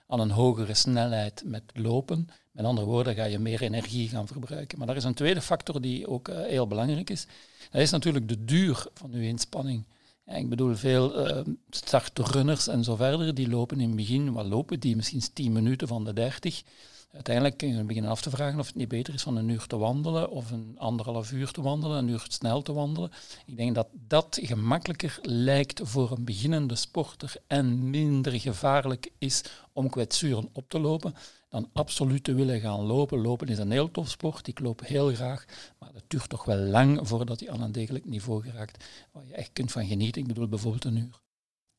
aan 0.07 0.21
een 0.21 0.31
hogere 0.31 0.75
snelheid 0.75 1.43
met 1.45 1.63
lopen. 1.73 2.29
Met 2.53 2.65
andere 2.65 2.87
woorden, 2.87 3.15
ga 3.15 3.25
je 3.25 3.39
meer 3.39 3.63
energie 3.63 4.09
gaan 4.09 4.27
verbruiken. 4.27 4.79
Maar 4.79 4.89
er 4.89 4.97
is 4.97 5.05
een 5.05 5.15
tweede 5.15 5.41
factor 5.41 5.81
die 5.81 6.09
ook 6.09 6.29
uh, 6.29 6.41
heel 6.41 6.67
belangrijk 6.67 7.11
is. 7.11 7.27
Dat 7.71 7.81
is 7.81 7.91
natuurlijk 7.91 8.29
de 8.29 8.45
duur 8.45 8.87
van 8.95 9.13
uw 9.13 9.23
inspanning. 9.23 9.87
Ja, 10.25 10.33
ik 10.33 10.49
bedoel, 10.49 10.75
veel 10.75 11.29
uh, 11.29 11.43
startrunners 11.71 12.69
en 12.69 12.85
zo 12.85 12.97
verder, 12.97 13.35
die 13.35 13.49
lopen 13.49 13.81
in 13.81 13.87
het 13.87 13.97
begin, 13.97 14.33
wat 14.33 14.47
lopen 14.47 14.81
die 14.81 14.97
misschien 14.97 15.23
10 15.33 15.53
minuten 15.53 15.89
van 15.89 16.05
de 16.05 16.13
30. 16.13 16.63
Uiteindelijk 17.13 17.61
je 17.61 17.85
beginnen 17.85 18.11
af 18.11 18.21
te 18.21 18.31
vragen 18.31 18.59
of 18.59 18.67
het 18.67 18.75
niet 18.75 18.89
beter 18.89 19.15
is 19.15 19.23
van 19.23 19.37
een 19.37 19.49
uur 19.49 19.67
te 19.67 19.77
wandelen 19.77 20.31
of 20.31 20.51
een 20.51 20.75
anderhalf 20.79 21.33
uur 21.33 21.51
te 21.51 21.63
wandelen, 21.63 21.99
een 21.99 22.09
uur 22.09 22.25
snel 22.29 22.63
te 22.63 22.73
wandelen. 22.73 23.11
Ik 23.47 23.57
denk 23.57 23.75
dat 23.75 23.89
dat 23.93 24.39
gemakkelijker 24.43 25.19
lijkt 25.23 25.81
voor 25.83 26.11
een 26.11 26.25
beginnende 26.25 26.75
sporter 26.75 27.35
en 27.47 27.91
minder 27.91 28.41
gevaarlijk 28.41 29.13
is 29.19 29.43
om 29.73 29.91
kwetsuren 29.91 30.49
op 30.53 30.69
te 30.69 30.79
lopen 30.79 31.15
dan 31.49 31.69
absoluut 31.73 32.25
te 32.25 32.35
willen 32.35 32.61
gaan 32.61 32.81
lopen. 32.81 33.21
Lopen 33.21 33.49
is 33.49 33.59
een 33.59 33.71
heel 33.71 33.91
tof 33.91 34.09
sport, 34.09 34.47
ik 34.47 34.59
loop 34.59 34.81
heel 34.87 35.15
graag, 35.15 35.45
maar 35.79 35.91
het 35.95 36.05
duurt 36.07 36.29
toch 36.29 36.45
wel 36.45 36.59
lang 36.59 37.09
voordat 37.09 37.41
hij 37.41 37.51
aan 37.51 37.63
een 37.63 37.73
degelijk 37.73 38.05
niveau 38.05 38.43
geraakt 38.43 38.85
waar 39.13 39.27
je 39.27 39.35
echt 39.35 39.53
kunt 39.53 39.73
van 39.73 39.87
genieten. 39.87 40.23
Ik 40.23 40.29
bedoel 40.29 40.49
bijvoorbeeld 40.49 40.85
een 40.85 40.97
uur. 40.97 41.21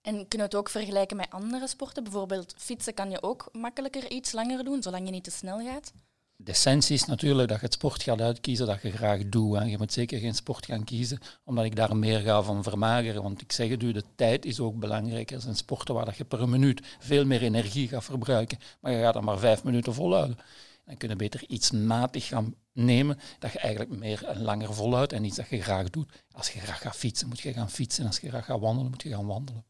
En 0.01 0.13
kunnen 0.13 0.38
we 0.38 0.43
het 0.43 0.55
ook 0.55 0.70
vergelijken 0.70 1.17
met 1.17 1.29
andere 1.29 1.67
sporten? 1.67 2.03
Bijvoorbeeld 2.03 2.53
fietsen 2.58 2.93
kan 2.93 3.10
je 3.10 3.24
ook 3.24 3.50
makkelijker 3.51 4.12
iets 4.12 4.31
langer 4.31 4.63
doen, 4.63 4.81
zolang 4.81 5.05
je 5.05 5.12
niet 5.12 5.24
te 5.24 5.31
snel 5.31 5.60
gaat. 5.60 5.93
De 6.36 6.51
essentie 6.51 6.96
is 6.96 7.05
natuurlijk 7.05 7.50
dat 7.50 7.60
je 7.60 7.65
het 7.65 7.74
sport 7.74 8.03
gaat 8.03 8.22
uitkiezen 8.22 8.65
dat 8.67 8.81
je 8.81 8.91
graag 8.91 9.29
doet. 9.29 9.55
En 9.55 9.70
je 9.70 9.77
moet 9.77 9.93
zeker 9.93 10.20
geen 10.20 10.36
sport 10.36 10.65
gaan 10.65 10.84
kiezen, 10.84 11.20
omdat 11.43 11.65
ik 11.65 11.75
daar 11.75 11.96
meer 11.96 12.20
ga 12.20 12.41
van 12.41 12.63
vermageren. 12.63 13.24
Want 13.24 13.41
ik 13.41 13.51
zeg 13.51 13.70
het 13.70 13.79
de 13.79 14.03
tijd 14.15 14.46
is 14.46 14.60
ook 14.60 14.79
belangrijk. 14.79 15.31
Er 15.31 15.41
zijn 15.41 15.55
sporten 15.55 15.96
waar 15.96 16.13
je 16.17 16.25
per 16.25 16.50
minuut 16.50 16.98
veel 17.00 17.25
meer 17.25 17.41
energie 17.41 17.88
gaat 17.88 18.03
verbruiken, 18.03 18.58
maar 18.79 18.91
je 18.91 19.01
gaat 19.01 19.13
dan 19.13 19.24
maar 19.24 19.39
vijf 19.39 19.63
minuten 19.63 19.93
volhouden. 19.93 20.38
Dan 20.86 20.98
kun 20.98 21.10
je 21.10 21.15
beter 21.15 21.43
iets 21.48 21.72
matig 21.72 22.27
gaan 22.27 22.55
nemen, 22.74 23.20
dat 23.39 23.51
je 23.51 23.60
eigenlijk 23.60 24.00
meer 24.00 24.25
en 24.25 24.41
langer 24.41 24.74
volhoudt 24.74 25.13
en 25.13 25.24
iets 25.24 25.36
dat 25.36 25.50
je 25.50 25.62
graag 25.62 25.89
doet. 25.89 26.12
Als 26.31 26.51
je 26.51 26.60
graag 26.60 26.81
gaat 26.81 26.96
fietsen, 26.96 27.27
moet 27.27 27.39
je 27.39 27.53
gaan 27.53 27.70
fietsen. 27.70 28.05
Als 28.05 28.20
je 28.20 28.29
graag 28.29 28.46
gaat 28.46 28.60
wandelen, 28.60 28.91
moet 28.91 29.03
je 29.03 29.10
gaan 29.10 29.27
wandelen. 29.27 29.65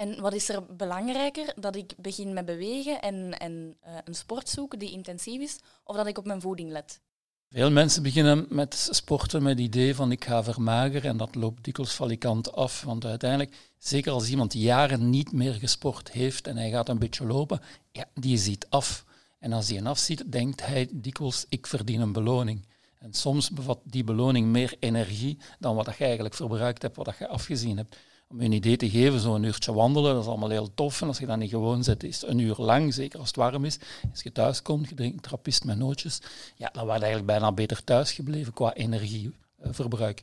En 0.00 0.20
wat 0.20 0.34
is 0.34 0.48
er 0.48 0.76
belangrijker? 0.76 1.52
Dat 1.56 1.76
ik 1.76 1.92
begin 1.96 2.32
met 2.32 2.44
bewegen 2.44 3.00
en, 3.00 3.38
en 3.38 3.76
uh, 3.86 3.94
een 4.04 4.14
sport 4.14 4.48
zoeken 4.48 4.78
die 4.78 4.92
intensief 4.92 5.40
is, 5.40 5.58
of 5.84 5.96
dat 5.96 6.06
ik 6.06 6.18
op 6.18 6.26
mijn 6.26 6.40
voeding 6.40 6.70
let? 6.70 7.00
Veel 7.50 7.70
mensen 7.70 8.02
beginnen 8.02 8.46
met 8.48 8.88
sporten 8.90 9.42
met 9.42 9.52
het 9.52 9.60
idee 9.66 9.94
van 9.94 10.12
ik 10.12 10.24
ga 10.24 10.44
vermageren 10.44 11.10
en 11.10 11.16
dat 11.16 11.34
loopt 11.34 11.64
dikwijls 11.64 11.94
valikant 11.94 12.52
af. 12.52 12.82
Want 12.82 13.04
uiteindelijk, 13.04 13.56
zeker 13.78 14.12
als 14.12 14.30
iemand 14.30 14.52
jaren 14.52 15.10
niet 15.10 15.32
meer 15.32 15.52
gesport 15.52 16.10
heeft 16.10 16.46
en 16.46 16.56
hij 16.56 16.70
gaat 16.70 16.88
een 16.88 16.98
beetje 16.98 17.26
lopen, 17.26 17.60
ja, 17.92 18.04
die 18.14 18.38
ziet 18.38 18.66
af. 18.68 19.04
En 19.38 19.52
als 19.52 19.68
hij 19.68 19.78
een 19.78 19.86
afziet, 19.86 20.32
denkt 20.32 20.66
hij 20.66 20.88
dikwijls 20.92 21.46
ik 21.48 21.66
verdien 21.66 22.00
een 22.00 22.12
beloning. 22.12 22.66
En 22.98 23.12
soms 23.12 23.50
bevat 23.50 23.80
die 23.84 24.04
beloning 24.04 24.46
meer 24.46 24.76
energie 24.78 25.38
dan 25.58 25.74
wat 25.74 25.96
je 25.98 26.04
eigenlijk 26.04 26.34
verbruikt 26.34 26.82
hebt, 26.82 26.96
wat 26.96 27.14
je 27.18 27.28
afgezien 27.28 27.76
hebt 27.76 27.96
om 28.30 28.40
je 28.40 28.44
een 28.44 28.52
idee 28.52 28.76
te 28.76 28.90
geven, 28.90 29.20
zo'n 29.20 29.42
uurtje 29.42 29.72
wandelen, 29.72 30.14
dat 30.14 30.22
is 30.22 30.28
allemaal 30.28 30.50
heel 30.50 30.74
tof. 30.74 31.02
En 31.02 31.08
als 31.08 31.18
je 31.18 31.26
dat 31.26 31.38
niet 31.38 31.50
gewoon 31.50 31.84
zet, 31.84 32.02
is 32.02 32.22
een 32.22 32.38
uur 32.38 32.54
lang, 32.58 32.94
zeker 32.94 33.18
als 33.18 33.28
het 33.28 33.36
warm 33.36 33.64
is. 33.64 33.78
Als 34.10 34.22
je 34.22 34.32
thuis 34.32 34.62
komt, 34.62 34.88
je 34.88 34.94
drinkt 34.94 35.22
trappist 35.22 35.64
met 35.64 35.78
nootjes, 35.78 36.20
ja, 36.56 36.68
dan 36.72 36.84
je 36.84 36.90
eigenlijk 36.90 37.26
bijna 37.26 37.52
beter 37.52 37.84
thuis 37.84 38.12
gebleven 38.12 38.52
qua 38.52 38.74
energieverbruik. 38.74 40.22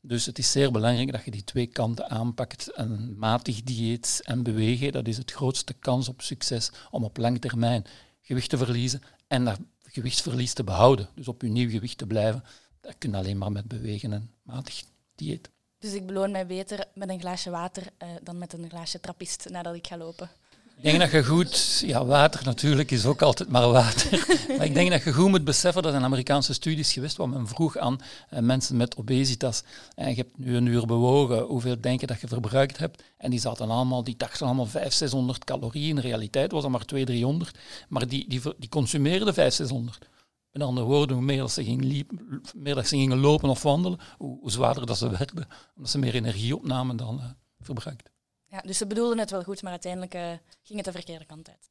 Dus 0.00 0.26
het 0.26 0.38
is 0.38 0.52
zeer 0.52 0.70
belangrijk 0.70 1.12
dat 1.12 1.24
je 1.24 1.30
die 1.30 1.44
twee 1.44 1.66
kanten 1.66 2.10
aanpakt. 2.10 2.70
Een 2.72 3.18
matig 3.18 3.62
dieet 3.62 4.20
en 4.24 4.42
bewegen, 4.42 4.92
dat 4.92 5.08
is 5.08 5.16
het 5.16 5.32
grootste 5.32 5.72
kans 5.72 6.08
op 6.08 6.22
succes 6.22 6.70
om 6.90 7.04
op 7.04 7.16
lange 7.16 7.38
termijn 7.38 7.84
gewicht 8.22 8.50
te 8.50 8.56
verliezen 8.56 9.02
en 9.26 9.44
dat 9.44 9.58
gewichtsverlies 9.82 10.52
te 10.52 10.64
behouden. 10.64 11.08
Dus 11.14 11.28
op 11.28 11.42
je 11.42 11.48
nieuw 11.48 11.70
gewicht 11.70 11.98
te 11.98 12.06
blijven, 12.06 12.44
dat 12.80 12.94
kun 12.98 13.10
je 13.10 13.16
alleen 13.16 13.38
maar 13.38 13.52
met 13.52 13.68
bewegen 13.68 14.12
en 14.12 14.30
matig 14.42 14.82
dieet. 15.14 15.53
Dus 15.84 15.92
ik 15.92 16.06
beloon 16.06 16.30
mij 16.30 16.46
beter 16.46 16.84
met 16.94 17.08
een 17.08 17.20
glaasje 17.20 17.50
water 17.50 17.82
uh, 17.82 18.08
dan 18.22 18.38
met 18.38 18.52
een 18.52 18.68
glaasje 18.68 19.00
trappist 19.00 19.46
nadat 19.50 19.74
ik 19.74 19.86
ga 19.86 19.96
lopen. 19.96 20.30
Ik 20.76 20.82
denk 20.82 20.98
dat 20.98 21.10
je 21.10 21.24
goed, 21.24 21.82
ja, 21.86 22.04
water 22.04 22.44
natuurlijk 22.44 22.90
is 22.90 23.06
ook 23.06 23.22
altijd 23.22 23.48
maar 23.48 23.70
water. 23.70 24.26
maar 24.56 24.66
ik 24.66 24.74
denk 24.74 24.90
dat 24.90 25.02
je 25.02 25.12
goed 25.12 25.28
moet 25.28 25.44
beseffen 25.44 25.82
dat 25.82 25.94
in 25.94 26.02
Amerikaanse 26.02 26.52
studies 26.52 26.92
geweest 26.92 27.16
waar 27.16 27.28
men 27.28 27.48
vroeg 27.48 27.78
aan 27.78 28.00
uh, 28.32 28.38
mensen 28.38 28.76
met 28.76 28.96
obesitas. 28.96 29.62
En 29.94 30.08
je 30.08 30.14
hebt 30.14 30.38
nu 30.38 30.56
een 30.56 30.66
uur 30.66 30.86
bewogen, 30.86 31.40
hoeveel 31.40 31.80
denk 31.80 32.00
je 32.00 32.06
dat 32.06 32.20
je 32.20 32.28
verbruikt 32.28 32.78
hebt? 32.78 33.02
En 33.16 33.30
die 33.30 33.40
zaten 33.40 33.70
allemaal, 33.70 34.04
die 34.04 34.16
dachten 34.16 34.46
allemaal 34.46 34.66
500, 34.66 34.94
600 34.94 35.44
calorieën. 35.44 35.96
In 35.96 36.02
realiteit 36.02 36.52
was 36.52 36.62
dat 36.62 36.70
maar 36.70 36.84
200, 36.84 37.18
300. 37.18 37.58
Maar 37.88 38.08
die, 38.08 38.28
die, 38.28 38.40
die 38.58 38.68
consumeerden 38.68 39.34
500, 39.34 39.54
600. 39.54 40.13
Met 40.54 40.62
andere 40.62 40.86
woorden, 40.86 41.16
hoe 41.16 41.24
meer 41.24 41.48
ze 41.48 41.64
gingen, 41.64 41.86
liep, 41.86 42.10
meer 42.54 42.74
dat 42.74 42.86
ze 42.86 42.96
gingen 42.96 43.18
lopen 43.18 43.48
of 43.48 43.62
wandelen, 43.62 43.98
hoe, 44.18 44.38
hoe, 44.40 44.50
zwaarder 44.50 44.86
dat 44.86 44.98
ze 44.98 45.10
werden, 45.10 45.48
omdat 45.76 45.90
ze 45.90 45.98
meer 45.98 46.14
energie 46.14 46.56
opnamen 46.56 46.96
dan 46.96 47.18
uh, 47.18 47.24
verbruikten. 47.60 48.12
Ja, 48.50 48.60
dus 48.60 48.78
ze 48.78 48.86
bedoelden 48.86 49.18
het 49.18 49.30
wel 49.30 49.42
goed, 49.42 49.62
maar 49.62 49.70
uiteindelijk 49.70 50.14
uh, 50.14 50.20
ging 50.62 50.76
het 50.76 50.84
de 50.84 50.92
verkeerde 50.92 51.24
kant 51.24 51.48
uit. 51.48 51.70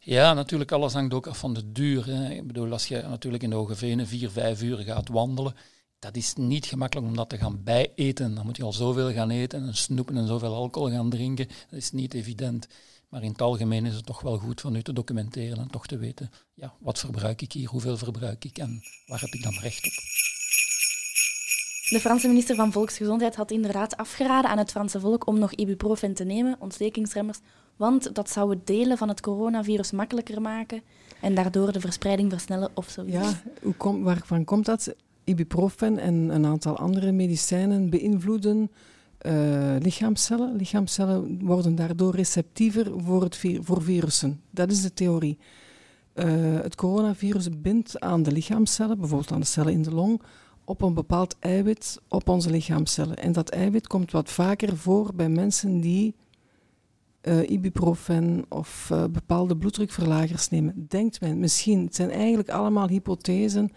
Ja, 0.00 0.32
natuurlijk, 0.32 0.72
alles 0.72 0.92
hangt 0.92 1.14
ook 1.14 1.26
af 1.26 1.38
van 1.38 1.54
de 1.54 1.72
duur. 1.72 2.06
Hè. 2.06 2.30
Ik 2.30 2.46
bedoel, 2.46 2.72
als 2.72 2.88
je 2.88 3.02
natuurlijk 3.02 3.42
in 3.42 3.50
de 3.50 3.56
Hoge 3.56 3.74
Venen 3.74 4.06
vier, 4.06 4.30
vijf 4.30 4.62
uur 4.62 4.76
gaat 4.76 5.08
wandelen, 5.08 5.54
dat 5.98 6.16
is 6.16 6.34
niet 6.34 6.66
gemakkelijk 6.66 7.06
om 7.06 7.16
dat 7.16 7.28
te 7.28 7.38
gaan 7.38 7.62
bijeten. 7.62 8.34
Dan 8.34 8.44
moet 8.44 8.56
je 8.56 8.62
al 8.62 8.72
zoveel 8.72 9.12
gaan 9.12 9.30
eten 9.30 9.62
en 9.62 9.76
snoepen 9.76 10.16
en 10.16 10.26
zoveel 10.26 10.54
alcohol 10.54 10.90
gaan 10.90 11.10
drinken. 11.10 11.46
Dat 11.46 11.78
is 11.78 11.92
niet 11.92 12.14
evident. 12.14 12.66
Maar 13.16 13.24
in 13.24 13.30
het 13.30 13.42
algemeen 13.42 13.86
is 13.86 13.94
het 13.94 14.06
toch 14.06 14.20
wel 14.20 14.38
goed 14.38 14.60
van 14.60 14.76
u 14.76 14.82
te 14.82 14.92
documenteren 14.92 15.58
en 15.58 15.70
toch 15.70 15.86
te 15.86 15.98
weten, 15.98 16.30
ja, 16.54 16.74
wat 16.80 16.98
verbruik 16.98 17.42
ik 17.42 17.52
hier, 17.52 17.68
hoeveel 17.68 17.96
verbruik 17.96 18.44
ik 18.44 18.58
en 18.58 18.82
waar 19.06 19.20
heb 19.20 19.30
ik 19.30 19.42
dan 19.42 19.52
recht 19.52 19.86
op. 19.86 19.92
De 21.88 22.00
Franse 22.00 22.28
minister 22.28 22.56
van 22.56 22.72
Volksgezondheid 22.72 23.36
had 23.36 23.50
inderdaad 23.50 23.96
afgeraden 23.96 24.50
aan 24.50 24.58
het 24.58 24.70
Franse 24.70 25.00
volk 25.00 25.26
om 25.26 25.38
nog 25.38 25.52
ibuprofen 25.52 26.14
te 26.14 26.24
nemen, 26.24 26.56
ontstekingsremmers, 26.58 27.38
want 27.76 28.14
dat 28.14 28.30
zou 28.30 28.50
het 28.50 28.66
delen 28.66 28.98
van 28.98 29.08
het 29.08 29.20
coronavirus 29.20 29.90
makkelijker 29.90 30.40
maken 30.40 30.82
en 31.20 31.34
daardoor 31.34 31.72
de 31.72 31.80
verspreiding 31.80 32.30
versnellen 32.30 32.70
of 32.74 32.88
zo. 32.88 33.02
Ja, 33.06 33.42
hoe 33.62 33.74
kom, 33.74 34.02
waarvan 34.02 34.44
komt 34.44 34.66
dat? 34.66 34.94
Ibuprofen 35.24 35.98
en 35.98 36.14
een 36.14 36.46
aantal 36.46 36.78
andere 36.78 37.12
medicijnen 37.12 37.90
beïnvloeden 37.90 38.70
uh, 39.22 39.76
lichaamcellen. 40.56 41.38
Worden 41.44 41.74
daardoor 41.74 42.14
receptiever 42.14 42.92
voor, 42.96 43.22
het 43.22 43.40
voor 43.60 43.82
virussen. 43.82 44.40
Dat 44.50 44.70
is 44.70 44.82
de 44.82 44.94
theorie. 44.94 45.38
Uh, 46.14 46.24
het 46.60 46.74
coronavirus 46.74 47.60
bindt 47.60 48.00
aan 48.00 48.22
de 48.22 48.32
lichaamcellen, 48.32 48.98
bijvoorbeeld 48.98 49.32
aan 49.32 49.40
de 49.40 49.46
cellen 49.46 49.72
in 49.72 49.82
de 49.82 49.94
long, 49.94 50.22
op 50.64 50.82
een 50.82 50.94
bepaald 50.94 51.36
eiwit 51.40 52.00
op 52.08 52.28
onze 52.28 52.50
lichaamcellen. 52.50 53.16
En 53.16 53.32
dat 53.32 53.48
eiwit 53.48 53.86
komt 53.86 54.10
wat 54.10 54.30
vaker 54.30 54.76
voor 54.76 55.14
bij 55.14 55.28
mensen 55.28 55.80
die 55.80 56.14
uh, 57.22 57.50
ibuprofen 57.50 58.44
of 58.48 58.92
bepaalde 59.10 59.56
bloeddrukverlagers 59.56 60.48
nemen. 60.48 60.86
Denkt 60.88 61.20
men 61.20 61.38
misschien. 61.38 61.84
Het 61.84 61.94
zijn 61.94 62.10
eigenlijk 62.10 62.50
allemaal 62.50 62.88
hypothesen 62.88 63.70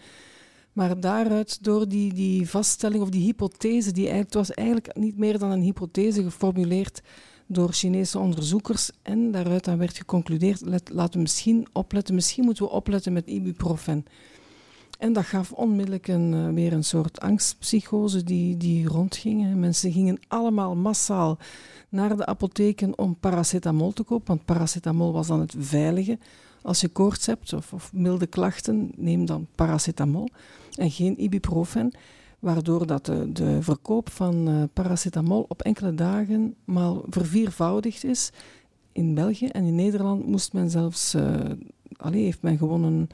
maar 0.72 1.00
daaruit, 1.00 1.64
door 1.64 1.88
die, 1.88 2.12
die 2.12 2.50
vaststelling 2.50 3.02
of 3.02 3.08
die 3.08 3.24
hypothese, 3.24 3.92
die 3.92 4.08
eigenlijk, 4.08 4.34
het 4.34 4.46
was 4.46 4.56
eigenlijk 4.56 4.96
niet 4.96 5.16
meer 5.16 5.38
dan 5.38 5.50
een 5.50 5.62
hypothese 5.62 6.22
geformuleerd 6.22 7.02
door 7.46 7.72
Chinese 7.72 8.18
onderzoekers. 8.18 8.90
En 9.02 9.30
daaruit 9.30 9.64
dan 9.64 9.78
werd 9.78 9.96
geconcludeerd, 9.96 10.60
let, 10.60 10.90
laten 10.92 11.14
we 11.14 11.20
misschien 11.20 11.66
opletten, 11.72 12.14
misschien 12.14 12.44
moeten 12.44 12.64
we 12.64 12.70
opletten 12.70 13.12
met 13.12 13.26
ibuprofen. 13.26 14.04
En 14.98 15.12
dat 15.12 15.24
gaf 15.24 15.52
onmiddellijk 15.52 16.08
een, 16.08 16.32
uh, 16.32 16.48
weer 16.48 16.72
een 16.72 16.84
soort 16.84 17.20
angstpsychose 17.20 18.24
die, 18.24 18.56
die 18.56 18.86
rondging. 18.86 19.54
Mensen 19.54 19.92
gingen 19.92 20.18
allemaal 20.28 20.76
massaal 20.76 21.38
naar 21.88 22.16
de 22.16 22.26
apotheken 22.26 22.98
om 22.98 23.16
paracetamol 23.20 23.92
te 23.92 24.02
kopen, 24.02 24.26
want 24.26 24.44
paracetamol 24.44 25.12
was 25.12 25.26
dan 25.26 25.40
het 25.40 25.54
veilige. 25.58 26.18
Als 26.62 26.80
je 26.80 26.88
koorts 26.88 27.26
hebt 27.26 27.52
of, 27.52 27.72
of 27.72 27.92
milde 27.92 28.26
klachten, 28.26 28.92
neem 28.96 29.26
dan 29.26 29.46
paracetamol 29.54 30.28
en 30.74 30.90
geen 30.90 31.22
ibuprofen, 31.22 31.92
waardoor 32.38 32.86
dat 32.86 33.06
de, 33.06 33.32
de 33.32 33.62
verkoop 33.62 34.10
van 34.10 34.48
uh, 34.48 34.62
paracetamol 34.72 35.44
op 35.48 35.62
enkele 35.62 35.94
dagen 35.94 36.54
maal 36.64 37.04
verviervoudigd 37.08 38.04
is. 38.04 38.30
In 38.92 39.14
België 39.14 39.46
en 39.46 39.64
in 39.64 39.74
Nederland 39.74 40.26
moest 40.26 40.52
men 40.52 40.70
zelfs, 40.70 41.14
uh, 41.14 41.40
allee, 41.96 42.24
heeft 42.24 42.42
men 42.42 42.58
gewoon 42.58 42.82
een, 42.82 43.08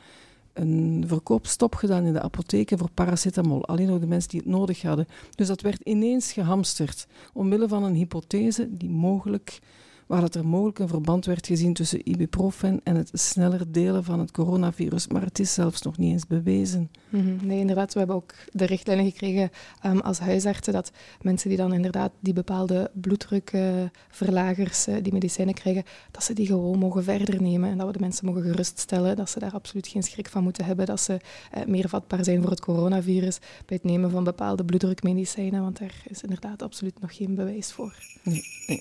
een 0.53 1.05
verkoopstop 1.07 1.75
gedaan 1.75 2.05
in 2.05 2.13
de 2.13 2.21
apotheken 2.23 2.79
voor 2.79 2.91
paracetamol. 2.95 3.67
Alleen 3.67 3.87
nog 3.87 4.01
de 4.01 4.07
mensen 4.07 4.31
die 4.31 4.41
het 4.41 4.49
nodig 4.49 4.83
hadden. 4.83 5.07
Dus 5.35 5.47
dat 5.47 5.61
werd 5.61 5.81
ineens 5.83 6.33
gehamsterd, 6.33 7.07
omwille 7.33 7.69
van 7.69 7.85
een 7.85 7.95
hypothese 7.95 8.77
die 8.77 8.91
mogelijk 8.91 9.61
waar 10.07 10.21
dat 10.21 10.35
er 10.35 10.47
mogelijk 10.47 10.79
een 10.79 10.89
verband 10.89 11.25
werd 11.25 11.47
gezien 11.47 11.73
tussen 11.75 12.11
ibuprofen 12.11 12.81
en 12.85 12.97
het 12.97 13.11
sneller 13.13 13.73
delen 13.73 14.05
van 14.05 14.19
het 14.19 14.31
coronavirus. 14.31 15.09
Maar 15.09 15.23
het 15.23 15.39
is 15.39 15.55
zelfs 15.55 15.83
nog 15.83 15.97
niet 15.99 16.13
eens 16.13 16.27
bewezen. 16.27 16.91
Mm 17.09 17.39
Nee, 17.43 17.59
inderdaad. 17.59 17.93
We 17.93 17.99
hebben 17.99 18.17
ook 18.17 18.35
de 18.53 18.65
richtlijnen 18.65 19.05
gekregen 19.05 19.51
um, 19.87 20.01
als 20.01 20.19
huisartsen 20.19 20.73
dat 20.73 20.91
mensen 21.21 21.49
die 21.49 21.59
dan 21.59 21.73
inderdaad 21.73 22.13
die 22.21 22.33
bepaalde 22.33 22.91
bloeddrukverlagers, 22.95 24.89
uh, 24.89 24.97
die 25.03 25.13
medicijnen 25.13 25.55
krijgen, 25.55 25.85
dat 26.11 26.23
ze 26.23 26.33
die 26.33 26.47
gewoon 26.47 26.79
mogen 26.79 27.05
verder 27.05 27.43
nemen 27.43 27.71
en 27.71 27.79
dat 27.79 27.87
we 27.87 27.93
de 27.93 27.99
mensen 27.99 28.27
mogen 28.27 28.43
geruststellen 28.43 29.17
dat 29.17 29.31
ze 29.31 29.39
daar 29.39 29.53
absoluut 29.53 29.89
geen 29.89 30.03
schrik 30.03 30.29
van 30.29 30.43
moeten 30.43 30.65
hebben, 30.65 30.87
dat 30.87 31.01
ze 31.01 31.21
uh, 31.57 31.65
meer 31.65 31.89
vatbaar 31.89 32.25
zijn 32.25 32.41
voor 32.41 32.51
het 32.51 32.61
coronavirus 32.61 33.39
bij 33.39 33.77
het 33.77 33.85
nemen 33.85 34.11
van 34.11 34.25
bepaalde 34.25 34.65
bloeddrukmedicijnen, 34.65 35.63
want 35.63 35.79
daar 35.79 36.03
is 36.09 36.23
inderdaad 36.23 36.63
absoluut 36.63 37.01
nog 37.01 37.17
geen 37.17 37.35
bewijs 37.35 37.73
voor. 37.73 37.95
Nee, 38.23 38.45
nee 38.67 38.81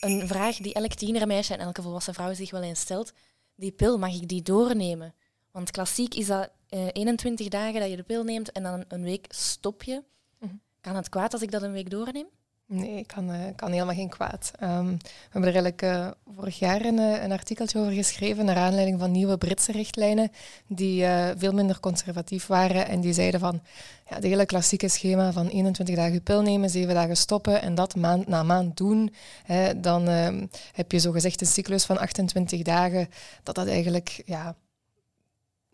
een 0.00 0.28
vraag 0.28 0.56
die 0.56 0.74
elk 0.74 0.94
tienermeisje 0.94 1.54
en 1.54 1.60
elke 1.60 1.82
volwassen 1.82 2.14
vrouw 2.14 2.34
zich 2.34 2.50
wel 2.50 2.62
eens 2.62 2.80
stelt. 2.80 3.12
Die 3.54 3.72
pil, 3.72 3.98
mag 3.98 4.14
ik 4.14 4.28
die 4.28 4.42
doornemen? 4.42 5.14
Want 5.50 5.70
klassiek 5.70 6.14
is 6.14 6.26
dat 6.26 6.50
uh, 6.70 6.86
eh, 6.86 6.90
21 6.92 7.48
dagen 7.48 7.80
dat 7.80 7.90
je 7.90 7.96
de 7.96 8.02
pil 8.02 8.24
neemt 8.24 8.52
en 8.52 8.62
dan 8.62 8.84
een 8.88 9.02
week 9.02 9.26
stop 9.28 9.82
je. 9.82 10.02
Mhm. 10.38 10.54
Kan 10.80 10.96
het 10.96 11.08
kwaad 11.08 11.32
als 11.32 11.42
ik 11.42 11.50
dat 11.50 11.62
een 11.62 11.72
week 11.72 11.90
doorneem? 11.90 12.26
Nee, 12.70 13.06
kan, 13.06 13.30
uh, 13.30 13.40
kan 13.56 13.72
helemaal 13.72 13.94
geen 13.94 14.08
kwaad. 14.08 14.50
Um, 14.62 14.96
we 14.98 15.08
hebben 15.30 15.54
er 15.54 15.64
eigenlijk 15.64 15.82
uh, 15.82 16.08
vorig 16.34 16.58
jaar 16.58 16.84
een, 16.84 16.98
uh, 16.98 17.22
een, 17.22 17.32
artikeltje 17.32 17.78
over 17.78 17.92
geschreven 17.92 18.44
naar 18.44 18.56
aanleiding 18.56 18.98
van 18.98 19.10
nieuwe 19.10 19.38
Britse 19.38 19.72
richtlijnen 19.72 20.30
die 20.66 21.04
veel 21.36 21.52
minder 21.52 21.80
conservatief 21.80 22.46
waren 22.46 22.86
en 22.88 23.00
die 23.00 23.12
zeiden 23.12 23.40
van 23.40 23.60
ja, 24.08 24.14
het 24.14 24.24
hele 24.24 24.46
klassieke 24.46 24.88
schema 24.88 25.32
van 25.32 25.46
21 25.46 25.96
dagen 25.96 26.22
pil 26.22 26.42
nemen, 26.42 26.70
7 26.70 26.94
dagen 26.94 27.16
stoppen 27.16 27.62
en 27.62 27.74
dat 27.74 27.96
maand 27.96 28.26
na 28.26 28.42
maand 28.42 28.76
doen, 28.76 29.14
hè, 29.44 29.80
dan 29.80 30.08
ehm, 30.08 30.46
heb 30.72 30.92
je 30.92 30.98
zogezegd 30.98 31.40
een 31.40 31.46
cyclus 31.46 31.84
van 31.84 31.98
28 31.98 32.62
dagen, 32.62 33.08
dat 33.42 33.54
dat 33.54 33.66
eigenlijk 33.66 34.22
ja, 34.24 34.56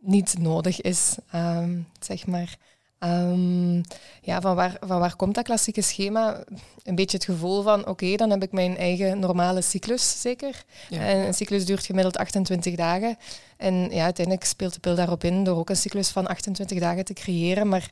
niet 0.00 0.38
nodig 0.38 0.80
is, 0.80 1.16
um, 1.34 1.86
zeg 2.00 2.26
maar. 2.26 2.56
Um, 2.98 3.80
ja, 4.20 4.40
van 4.40 4.54
waar, 4.54 4.76
van 4.80 4.98
waar 4.98 5.16
komt 5.16 5.34
dat 5.34 5.44
klassieke 5.44 5.82
schema? 5.82 6.44
Een 6.82 6.94
beetje 6.94 7.16
het 7.16 7.26
gevoel 7.26 7.62
van, 7.62 7.86
oké, 7.86 8.16
dan 8.16 8.30
heb 8.30 8.42
ik 8.42 8.52
mijn 8.52 8.76
eigen 8.76 9.18
normale 9.18 9.62
cyclus, 9.62 10.20
zeker. 10.20 10.64
En 10.90 11.26
een 11.26 11.34
cyclus 11.34 11.66
duurt 11.66 11.86
gemiddeld 11.86 12.16
28 12.16 12.74
dagen. 12.74 13.16
En 13.56 13.74
ja, 13.74 14.04
uiteindelijk 14.04 14.46
speelt 14.46 14.74
de 14.74 14.80
pil 14.80 14.94
daarop 14.94 15.24
in 15.24 15.44
door 15.44 15.56
ook 15.56 15.70
een 15.70 15.76
cyclus 15.76 16.08
van 16.08 16.26
28 16.26 16.80
dagen 16.80 17.04
te 17.04 17.12
creëren. 17.12 17.68
Maar 17.68 17.90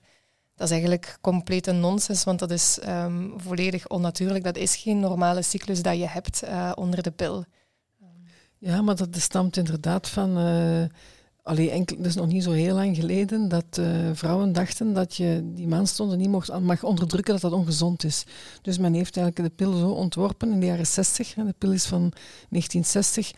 dat 0.54 0.66
is 0.66 0.72
eigenlijk 0.72 1.18
complete 1.20 1.72
nonsens, 1.72 2.24
want 2.24 2.38
dat 2.38 2.50
is 2.50 2.78
um, 2.88 3.32
volledig 3.36 3.88
onnatuurlijk. 3.88 4.44
Dat 4.44 4.56
is 4.56 4.76
geen 4.76 5.00
normale 5.00 5.42
cyclus 5.42 5.82
dat 5.82 5.98
je 5.98 6.08
hebt 6.08 6.44
uh, 6.44 6.72
onder 6.74 7.02
de 7.02 7.10
pil. 7.10 7.44
Ja, 8.58 8.82
maar 8.82 8.96
dat 8.96 9.08
stamt 9.16 9.56
inderdaad 9.56 10.08
van... 10.08 10.38
Uh 10.38 10.84
Allee, 11.42 11.70
enkel, 11.70 11.96
is 11.96 12.14
nog 12.14 12.26
niet 12.26 12.42
zo 12.42 12.50
heel 12.50 12.74
lang 12.74 12.96
geleden 12.96 13.48
dat 13.48 13.78
uh, 13.80 14.10
vrouwen 14.12 14.52
dachten 14.52 14.92
dat 14.92 15.16
je 15.16 15.50
die 15.54 15.66
maandstonden 15.66 16.18
niet 16.18 16.28
mocht, 16.28 16.60
mag 16.60 16.84
onderdrukken, 16.84 17.32
dat 17.32 17.42
dat 17.42 17.52
ongezond 17.52 18.04
is. 18.04 18.24
Dus 18.62 18.78
men 18.78 18.94
heeft 18.94 19.16
eigenlijk 19.16 19.48
de 19.48 19.64
pil 19.64 19.76
zo 19.76 19.88
ontworpen 19.88 20.50
in 20.50 20.60
de 20.60 20.66
jaren 20.66 20.86
60. 20.86 21.34
De 21.34 21.54
pil 21.58 21.72
is 21.72 21.86
van 21.86 22.12
1960. 22.48 23.32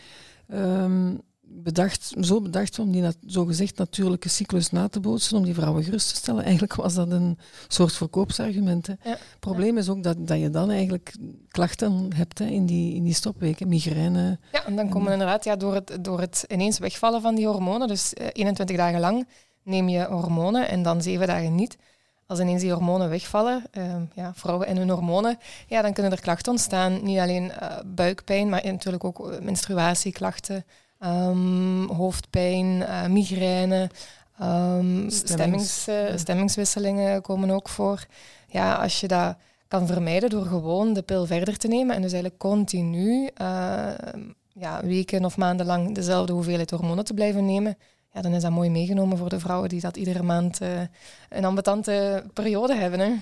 Um, 0.48 1.20
bedacht, 1.62 2.14
zo 2.20 2.40
bedacht 2.40 2.78
om 2.78 2.92
die 2.92 3.04
zogezegd 3.26 3.76
natuurlijke 3.76 4.28
cyclus 4.28 4.70
na 4.70 4.88
te 4.88 5.00
bootsen, 5.00 5.36
om 5.36 5.44
die 5.44 5.54
vrouwen 5.54 5.84
gerust 5.84 6.08
te 6.08 6.14
stellen. 6.14 6.42
Eigenlijk 6.42 6.74
was 6.74 6.94
dat 6.94 7.10
een 7.10 7.38
soort 7.68 7.92
verkoopsargument. 7.92 8.86
Het 8.86 9.18
probleem 9.40 9.78
is 9.78 9.88
ook 9.88 10.02
dat, 10.02 10.26
dat 10.26 10.40
je 10.40 10.50
dan 10.50 10.70
eigenlijk 10.70 11.14
klachten 11.48 12.12
hebt 12.14 12.38
hè, 12.38 12.44
in, 12.44 12.66
die, 12.66 12.94
in 12.94 13.04
die 13.04 13.14
stopweken, 13.14 13.68
migraine. 13.68 14.38
Ja, 14.52 14.64
en 14.64 14.76
dan 14.76 14.88
komen 14.88 15.12
inderdaad 15.12 15.44
ja, 15.44 15.56
door, 15.56 15.74
het, 15.74 15.98
door 16.00 16.20
het 16.20 16.44
ineens 16.48 16.78
wegvallen 16.78 17.20
van 17.20 17.34
die 17.34 17.46
hormonen, 17.46 17.88
dus 17.88 18.12
21 18.14 18.76
eh, 18.76 18.82
dagen 18.82 19.00
lang 19.00 19.26
neem 19.62 19.88
je 19.88 20.04
hormonen 20.04 20.68
en 20.68 20.82
dan 20.82 21.02
zeven 21.02 21.26
dagen 21.26 21.54
niet. 21.54 21.76
als 22.26 22.40
ineens 22.40 22.60
die 22.60 22.72
hormonen 22.72 23.08
wegvallen, 23.08 23.64
uh, 23.72 23.94
ja, 24.14 24.32
vrouwen 24.34 24.66
en 24.66 24.76
hun 24.76 24.90
hormonen, 24.90 25.38
ja, 25.66 25.82
dan 25.82 25.92
kunnen 25.92 26.12
er 26.12 26.20
klachten 26.20 26.52
ontstaan. 26.52 27.04
Niet 27.04 27.18
alleen 27.18 27.44
uh, 27.44 27.78
buikpijn, 27.86 28.48
maar 28.48 28.64
natuurlijk 28.64 29.04
ook 29.04 29.40
menstruatieklachten, 29.42 30.64
um, 31.04 31.88
hoofdpijn, 31.88 32.66
uh, 32.66 33.06
migraine, 33.06 33.90
um, 34.42 35.10
stemmings, 35.10 35.88
stemmingswisselingen 36.16 37.22
komen 37.22 37.50
ook 37.50 37.68
voor. 37.68 38.06
Ja, 38.48 38.74
als 38.74 39.00
je 39.00 39.08
dat 39.08 39.36
kan 39.68 39.86
vermijden 39.86 40.30
door 40.30 40.44
gewoon 40.44 40.92
de 40.92 41.02
pil 41.02 41.26
verder 41.26 41.56
te 41.56 41.68
nemen 41.68 41.96
en 41.96 42.02
dus 42.02 42.12
eigenlijk 42.12 42.42
continu 42.42 43.30
ja, 44.54 44.80
weken 44.82 45.24
of 45.24 45.36
maanden 45.36 45.66
lang 45.66 45.94
dezelfde 45.94 46.32
hoeveelheid 46.32 46.70
hormonen 46.70 47.04
te 47.04 47.14
blijven 47.14 47.44
nemen, 47.44 47.76
ja, 48.12 48.20
dan 48.20 48.32
is 48.32 48.42
dat 48.42 48.50
mooi 48.50 48.70
meegenomen 48.70 49.18
voor 49.18 49.28
de 49.28 49.38
vrouwen 49.38 49.68
die 49.68 49.80
dat 49.80 49.96
iedere 49.96 50.22
maand 50.22 50.62
uh, 50.62 50.68
een 51.28 51.44
ambetante 51.44 52.24
periode 52.32 52.74
hebben. 52.74 53.00
Hè. 53.00 53.12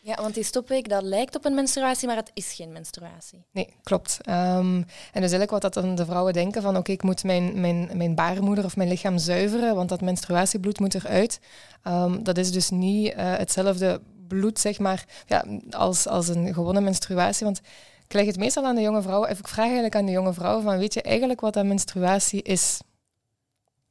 Ja, 0.00 0.14
want 0.14 0.34
die 0.34 0.44
stopweek 0.44 0.88
dat 0.88 1.02
lijkt 1.02 1.36
op 1.36 1.44
een 1.44 1.54
menstruatie, 1.54 2.06
maar 2.06 2.16
het 2.16 2.30
is 2.34 2.52
geen 2.52 2.72
menstruatie. 2.72 3.44
Nee, 3.52 3.74
klopt. 3.82 4.18
Um, 4.28 4.34
en 4.74 4.86
dus 5.12 5.20
eigenlijk 5.20 5.50
wat 5.50 5.62
dat 5.62 5.74
dan 5.74 5.94
de 5.94 6.04
vrouwen 6.04 6.32
denken 6.32 6.62
van 6.62 6.76
oké, 6.76 6.92
ik 6.92 7.02
moet 7.02 7.24
mijn, 7.24 7.60
mijn, 7.60 7.90
mijn 7.94 8.14
baarmoeder 8.14 8.64
of 8.64 8.76
mijn 8.76 8.88
lichaam 8.88 9.18
zuiveren, 9.18 9.74
want 9.74 9.88
dat 9.88 10.00
menstruatiebloed 10.00 10.80
moet 10.80 10.94
eruit. 10.94 11.40
Um, 11.84 12.22
dat 12.22 12.38
is 12.38 12.52
dus 12.52 12.70
niet 12.70 13.12
uh, 13.12 13.36
hetzelfde 13.36 14.00
bloed, 14.28 14.58
zeg 14.58 14.78
maar, 14.78 15.04
ja, 15.26 15.44
als, 15.70 16.06
als 16.06 16.28
een 16.28 16.54
gewone 16.54 16.80
menstruatie. 16.80 17.44
Want 17.44 17.60
ik 18.04 18.12
leg 18.12 18.26
het 18.26 18.38
meestal 18.38 18.64
aan 18.64 18.74
de 18.74 18.82
jonge 18.82 19.02
vrouwen, 19.02 19.30
of 19.30 19.38
ik 19.38 19.48
vraag 19.48 19.64
eigenlijk 19.64 19.96
aan 19.96 20.06
de 20.06 20.12
jonge 20.12 20.32
vrouwen 20.32 20.62
van 20.62 20.78
weet 20.78 20.94
je 20.94 21.02
eigenlijk 21.02 21.40
wat 21.40 21.54
dat 21.54 21.64
menstruatie 21.64 22.42
is? 22.42 22.80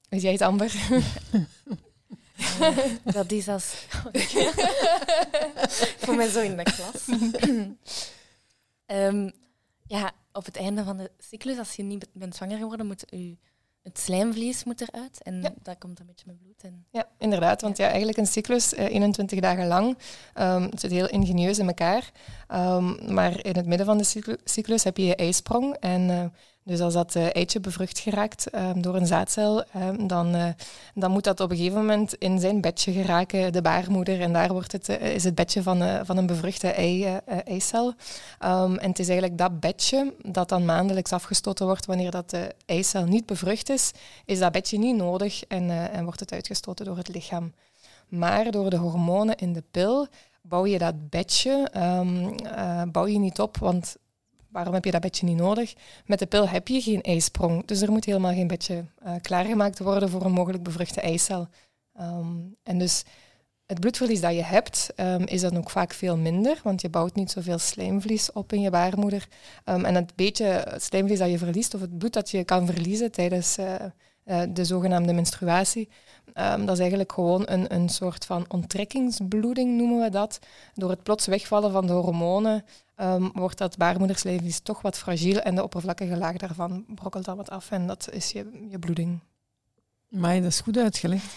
Weet 0.10 0.22
jij 0.22 0.32
het, 0.32 0.42
Amber? 0.42 0.74
dat 3.18 3.32
is 3.32 3.48
als... 3.48 3.74
Voor 6.04 6.16
mij 6.16 6.30
zo 6.30 6.42
in 6.42 6.58
de 6.58 6.64
klas. 6.64 7.08
um, 8.88 9.32
ja, 9.96 10.12
op 10.32 10.46
het 10.46 10.58
einde 10.58 10.84
van 10.84 10.98
de 10.98 11.12
cyclus, 11.18 11.58
als 11.58 11.74
je 11.74 11.84
niet 11.84 12.08
bent 12.14 12.36
zwanger 12.36 12.58
geworden, 12.58 12.86
moet 12.86 13.04
je 13.10 13.38
het 13.88 14.00
slijmvlies 14.00 14.64
moet 14.64 14.82
eruit 14.82 15.24
en 15.24 15.42
ja. 15.42 15.54
dat 15.62 15.78
komt 15.78 16.00
een 16.00 16.06
beetje 16.06 16.26
met 16.28 16.38
bloed. 16.38 16.64
En... 16.64 16.86
Ja, 16.92 17.08
inderdaad. 17.18 17.62
Want 17.62 17.78
ja, 17.78 17.88
eigenlijk 17.88 18.18
een 18.18 18.28
cyclus, 18.28 18.74
eh, 18.74 18.86
21 18.86 19.40
dagen 19.40 19.68
lang, 19.68 19.98
um, 20.36 20.64
het 20.64 20.80
zit 20.80 20.92
heel 20.92 21.10
ingenieus 21.10 21.60
in 21.60 21.68
elkaar. 21.68 22.12
Um, 22.52 23.14
maar 23.14 23.46
in 23.46 23.56
het 23.56 23.66
midden 23.66 23.86
van 23.86 23.98
de 23.98 24.38
cyclus 24.44 24.84
heb 24.84 24.98
je 24.98 25.06
je 25.06 25.16
ijsprong 25.16 25.76
en 25.76 26.10
uh, 26.10 26.26
dus 26.68 26.80
als 26.80 26.94
dat 26.94 27.16
uh, 27.16 27.26
eitje 27.32 27.60
bevrucht 27.60 28.00
geraakt 28.00 28.56
um, 28.56 28.82
door 28.82 28.96
een 28.96 29.06
zaadcel, 29.06 29.64
um, 29.76 30.08
dan, 30.08 30.36
uh, 30.36 30.48
dan 30.94 31.12
moet 31.12 31.24
dat 31.24 31.40
op 31.40 31.52
een 31.52 31.58
gegeven 31.58 31.80
moment 31.80 32.14
in 32.14 32.40
zijn 32.40 32.62
bedje 32.62 32.92
geraken, 32.92 33.54
de 33.54 33.62
baarmoeder. 33.62 34.22
En 34.22 34.34
daar 34.34 34.52
wordt 34.52 34.72
het, 34.72 34.90
uh, 34.90 35.16
is 35.16 35.24
het 35.24 35.36
bedje 35.36 35.64
van, 35.64 36.06
van 36.06 36.18
een 36.18 36.26
bevruchte 36.26 36.68
ei, 36.68 37.20
eicel. 37.46 37.88
Um, 38.46 38.78
en 38.78 38.90
het 38.90 39.00
is 39.00 39.08
eigenlijk 39.08 39.38
dat 39.38 39.60
bedje 39.60 40.14
dat 40.22 40.50
dan 40.50 40.66
maandelijks 40.66 41.12
afgestoten 41.12 41.66
wordt 41.66 41.86
wanneer 41.86 42.12
dat 42.12 42.30
de 42.30 42.56
eicel 42.66 43.06
niet 43.06 43.26
bevrucht 43.26 43.70
is, 43.70 43.92
is 44.26 44.40
dat 44.40 44.52
bedje 44.52 44.78
niet 44.78 44.96
nodig 44.96 45.44
en, 45.44 45.92
en 45.92 46.04
wordt 46.04 46.20
het 46.20 46.32
uitgestoten 46.32 46.86
door 46.86 46.98
het 46.98 47.08
lichaam. 47.08 47.54
Maar 48.08 48.52
door 48.52 48.70
de 48.70 48.78
hormonen 48.78 49.36
in 49.36 49.54
de 49.54 49.64
pil 49.72 50.08
bouw 50.42 50.66
je 50.66 50.78
dat 50.78 51.10
bedje 51.10 51.70
bouw 52.92 53.08
je 53.08 53.20
niet 53.20 53.40
op, 53.40 53.58
want 53.58 53.96
waarom 54.50 54.74
heb 54.74 54.86
je 54.86 54.92
dat 54.92 55.02
bedje 55.02 55.26
niet 55.26 55.38
nodig? 55.38 55.74
Met 56.06 56.20
de 56.20 56.26
pil 56.26 56.50
heb 56.50 56.68
je 56.68 56.82
geen 56.82 57.02
ijsprong, 57.02 57.66
dus 57.66 57.82
er 57.82 57.92
moet 57.92 58.06
helemaal 58.06 58.34
geen 58.34 58.48
bedje 58.48 58.86
uh, 59.06 59.14
klaargemaakt 59.22 59.80
worden 59.80 60.10
voor 60.10 60.26
een 60.26 60.32
mogelijk 60.32 60.64
bevruchte 60.64 61.02
eicel. 61.02 61.48
Um, 62.00 62.56
en 62.64 62.78
dus 62.78 63.04
het 63.66 63.80
bloedverlies 63.80 64.22
dat 64.22 64.34
je 64.34 64.44
hebt, 64.44 64.90
um, 64.96 65.26
is 65.26 65.42
dan 65.42 65.58
ook 65.58 65.70
vaak 65.70 65.94
veel 65.94 66.18
minder, 66.18 66.60
want 66.64 66.82
je 66.82 66.90
bouwt 66.90 67.16
niet 67.16 67.32
zoveel 67.32 67.60
slijmvlies 67.60 68.32
op 68.32 68.54
in 68.54 68.62
je 68.62 68.70
baarmoeder. 68.70 69.28
Um, 69.66 69.86
en 69.86 69.96
het 69.96 70.16
beetje 70.16 70.76
slijmvlies 70.78 71.20
dat 71.20 71.30
je 71.30 71.38
verliest, 71.38 71.74
of 71.74 71.82
het 71.82 71.98
bloed 71.98 72.14
dat 72.14 72.30
je 72.30 72.44
kan 72.44 72.66
verliezen 72.66 73.12
tijdens 73.12 73.58
uh, 73.58 73.76
uh, 74.28 74.42
de 74.50 74.66
zogenaamde 74.66 75.14
menstruatie, 75.14 75.90
um, 76.34 76.66
dat 76.66 76.76
is 76.76 76.80
eigenlijk 76.80 77.12
gewoon 77.12 77.44
een, 77.46 77.74
een 77.74 77.90
soort 77.90 78.26
van 78.26 78.46
onttrekkingsbloeding, 78.48 79.78
noemen 79.78 80.02
we 80.02 80.10
dat. 80.10 80.40
Door 80.74 80.90
het 80.90 81.04
plots 81.04 81.26
wegvallen 81.26 81.72
van 81.72 81.88
de 81.88 81.94
hormonen 81.94 82.64
um, 83.02 83.32
wordt 83.34 83.58
dat 83.58 83.78
baarmoederslijmvlies 83.78 84.60
toch 84.60 84.82
wat 84.82 84.98
fragiel 84.98 85.40
en 85.40 85.56
de 85.56 85.64
oppervlakkige 85.64 86.18
laag 86.18 86.38
daarvan 86.38 86.86
brokkelt 86.88 87.26
dan 87.26 87.38
wat 87.38 87.50
af 87.50 87.72
en 87.72 87.88
dat 87.88 88.10
is 88.12 88.32
je, 88.32 88.68
je 88.70 88.80
bloeding. 88.80 89.20
Maar 90.08 90.36
dat 90.36 90.52
is 90.52 90.60
goed 90.60 90.78
uitgelegd. 90.78 91.36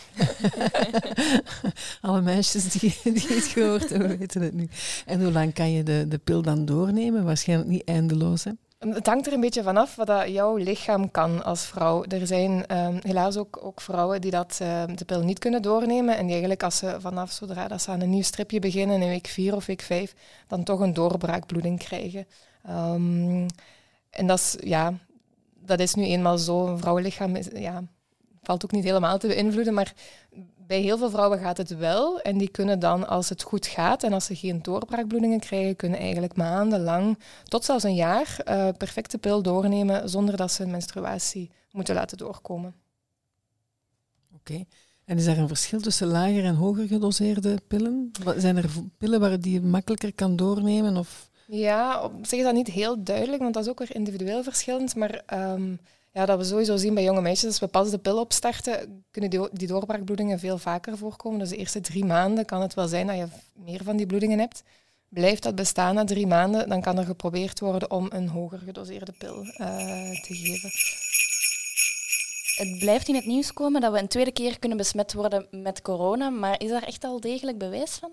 Alle 2.00 2.20
meisjes 2.20 2.68
die, 2.68 2.98
die 3.02 3.26
het 3.28 3.44
gehoord 3.44 3.90
hebben, 3.90 4.18
weten 4.18 4.42
het 4.42 4.54
nu. 4.54 4.68
En 5.06 5.22
hoe 5.22 5.32
lang 5.32 5.54
kan 5.54 5.72
je 5.72 5.82
de, 5.82 6.04
de 6.08 6.18
pil 6.18 6.42
dan 6.42 6.64
doornemen? 6.64 7.24
Waarschijnlijk 7.24 7.70
niet 7.70 7.84
eindeloos, 7.84 8.44
hè? 8.44 8.50
Het 8.80 9.06
hangt 9.06 9.26
er 9.26 9.32
een 9.32 9.40
beetje 9.40 9.62
vanaf 9.62 9.96
wat 9.96 10.06
dat 10.06 10.28
jouw 10.28 10.56
lichaam 10.56 11.10
kan 11.10 11.44
als 11.44 11.64
vrouw. 11.64 12.04
Er 12.04 12.26
zijn 12.26 12.76
um, 12.76 12.98
helaas 13.02 13.36
ook, 13.36 13.64
ook, 13.64 13.80
vrouwen 13.80 14.20
die 14.20 14.30
dat, 14.30 14.58
uh, 14.62 14.82
de 14.94 15.04
pil 15.04 15.22
niet 15.22 15.38
kunnen 15.38 15.62
doornemen 15.62 16.14
en 16.14 16.22
die 16.22 16.30
eigenlijk 16.30 16.62
als 16.62 16.76
ze 16.76 16.96
vanaf 17.00 17.30
zodra 17.30 17.68
dat 17.68 17.82
ze 17.82 17.90
aan 17.90 18.00
een 18.00 18.10
nieuw 18.10 18.22
stripje 18.22 18.58
beginnen 18.58 19.02
in 19.02 19.08
week 19.08 19.26
4 19.26 19.54
of 19.54 19.66
week 19.66 19.82
5, 19.82 20.14
dan 20.46 20.62
toch 20.62 20.80
een 20.80 20.94
doorbraakbloeding 20.94 21.78
krijgen. 21.78 22.26
En 24.10 24.26
dat 24.26 24.38
is, 24.38 24.56
ja, 24.60 24.94
dat 25.64 25.80
is 25.80 25.94
nu 25.94 26.04
eenmaal 26.04 26.38
zo. 26.38 26.66
Een 26.66 26.78
vrouwenlichaam 26.78 27.36
is, 27.36 27.48
ja, 27.54 27.82
valt 28.42 28.64
ook 28.64 28.72
niet 28.72 28.84
helemaal 28.84 29.18
te 29.18 29.26
beïnvloeden, 29.26 29.74
maar 29.74 29.94
bij 30.70 30.80
heel 30.80 30.98
veel 30.98 31.10
vrouwen 31.10 31.38
gaat 31.38 31.56
het 31.56 31.76
wel. 31.76 32.20
En 32.20 32.38
die 32.38 32.48
kunnen 32.48 32.78
dan, 32.78 33.08
als 33.08 33.28
het 33.28 33.42
goed 33.42 33.66
gaat 33.66 34.02
en 34.02 34.12
als 34.12 34.24
ze 34.24 34.36
geen 34.36 34.62
doorbraakbloedingen 34.62 35.40
krijgen, 35.40 35.76
kunnen 35.76 35.98
eigenlijk 35.98 36.36
maandenlang, 36.36 37.18
tot 37.44 37.64
zelfs 37.64 37.84
een 37.84 37.94
jaar, 37.94 38.36
uh, 38.48 38.68
perfecte 38.78 39.18
pil 39.18 39.42
doornemen 39.42 40.08
zonder 40.08 40.36
dat 40.36 40.52
ze 40.52 40.66
menstruatie 40.66 41.50
moeten 41.70 41.94
laten 41.94 42.18
doorkomen. 42.18 42.74
Oké. 44.34 44.64
En 45.04 45.16
is 45.16 45.26
er 45.26 45.38
een 45.38 45.48
verschil 45.48 45.80
tussen 45.80 46.06
lager 46.06 46.44
en 46.44 46.54
hoger 46.54 46.86
gedoseerde 46.86 47.58
pillen? 47.68 48.10
Zijn 48.36 48.56
er 48.56 48.70
pillen 48.98 49.20
waar 49.20 49.40
die 49.40 49.52
je 49.52 49.60
makkelijker 49.60 50.14
kan 50.14 50.36
doornemen? 50.36 50.96
Of? 50.96 51.30
Ja, 51.46 52.02
op 52.02 52.12
zich 52.26 52.38
is 52.38 52.44
dat 52.44 52.54
niet 52.54 52.68
heel 52.68 53.04
duidelijk, 53.04 53.42
want 53.42 53.54
dat 53.54 53.64
is 53.64 53.70
ook 53.70 53.78
weer 53.78 53.94
individueel 53.94 54.42
verschillend. 54.42 54.96
Maar 54.96 55.22
um, 55.52 55.80
ja, 56.12 56.26
dat 56.26 56.38
we 56.38 56.44
sowieso 56.44 56.76
zien 56.76 56.94
bij 56.94 57.02
jonge 57.02 57.20
meisjes, 57.20 57.48
als 57.48 57.58
we 57.58 57.66
pas 57.66 57.90
de 57.90 57.98
pil 57.98 58.20
opstarten, 58.20 59.04
kunnen 59.10 59.30
die, 59.30 59.48
die 59.52 59.68
doorbraakbloedingen 59.68 60.38
veel 60.38 60.58
vaker 60.58 60.98
voorkomen. 60.98 61.38
Dus 61.38 61.48
de 61.48 61.56
eerste 61.56 61.80
drie 61.80 62.04
maanden 62.04 62.44
kan 62.44 62.60
het 62.60 62.74
wel 62.74 62.88
zijn 62.88 63.06
dat 63.06 63.16
je 63.16 63.26
meer 63.54 63.84
van 63.84 63.96
die 63.96 64.06
bloedingen 64.06 64.38
hebt. 64.38 64.62
Blijft 65.08 65.42
dat 65.42 65.54
bestaan 65.54 65.94
na 65.94 66.04
drie 66.04 66.26
maanden, 66.26 66.68
dan 66.68 66.80
kan 66.80 66.98
er 66.98 67.04
geprobeerd 67.04 67.60
worden 67.60 67.90
om 67.90 68.06
een 68.10 68.28
hoger 68.28 68.58
gedoseerde 68.58 69.12
pil 69.18 69.44
uh, 69.44 69.46
te 70.22 70.34
geven. 70.34 70.70
Het 72.56 72.78
blijft 72.78 73.08
in 73.08 73.14
het 73.14 73.26
nieuws 73.26 73.52
komen 73.52 73.80
dat 73.80 73.92
we 73.92 73.98
een 73.98 74.08
tweede 74.08 74.32
keer 74.32 74.58
kunnen 74.58 74.78
besmet 74.78 75.12
worden 75.12 75.46
met 75.50 75.82
corona, 75.82 76.30
maar 76.30 76.60
is 76.60 76.70
daar 76.70 76.82
echt 76.82 77.04
al 77.04 77.20
degelijk 77.20 77.58
bewijs 77.58 77.94
van? 77.94 78.10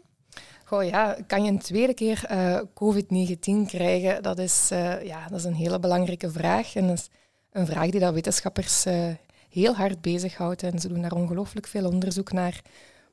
Goh, 0.65 0.83
ja, 0.83 1.17
kan 1.27 1.43
je 1.43 1.51
een 1.51 1.59
tweede 1.59 1.93
keer 1.93 2.25
uh, 2.31 2.59
COVID-19 2.73 3.67
krijgen? 3.67 4.23
Dat 4.23 4.39
is, 4.39 4.69
uh, 4.71 5.03
ja, 5.03 5.27
dat 5.27 5.39
is 5.39 5.45
een 5.45 5.55
hele 5.55 5.79
belangrijke 5.79 6.31
vraag. 6.31 6.75
En 6.75 6.87
dat 6.87 6.97
is 6.97 7.09
een 7.57 7.65
vraag 7.65 7.89
die 7.89 7.99
dat 7.99 8.13
wetenschappers 8.13 8.85
uh, 8.85 9.13
heel 9.49 9.75
hard 9.75 10.01
bezighoudt 10.01 10.63
en 10.63 10.79
ze 10.79 10.87
doen 10.87 11.01
daar 11.01 11.11
ongelooflijk 11.11 11.67
veel 11.67 11.85
onderzoek 11.87 12.31
naar. 12.31 12.61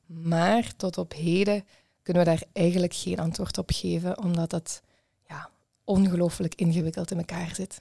Maar 0.06 0.76
tot 0.76 0.98
op 0.98 1.12
heden 1.12 1.64
kunnen 2.02 2.24
we 2.24 2.30
daar 2.30 2.42
eigenlijk 2.52 2.94
geen 2.94 3.18
antwoord 3.18 3.58
op 3.58 3.70
geven, 3.74 4.18
omdat 4.18 4.52
het 4.52 4.82
ja, 5.28 5.50
ongelooflijk 5.84 6.54
ingewikkeld 6.54 7.10
in 7.10 7.18
elkaar 7.18 7.54
zit. 7.54 7.80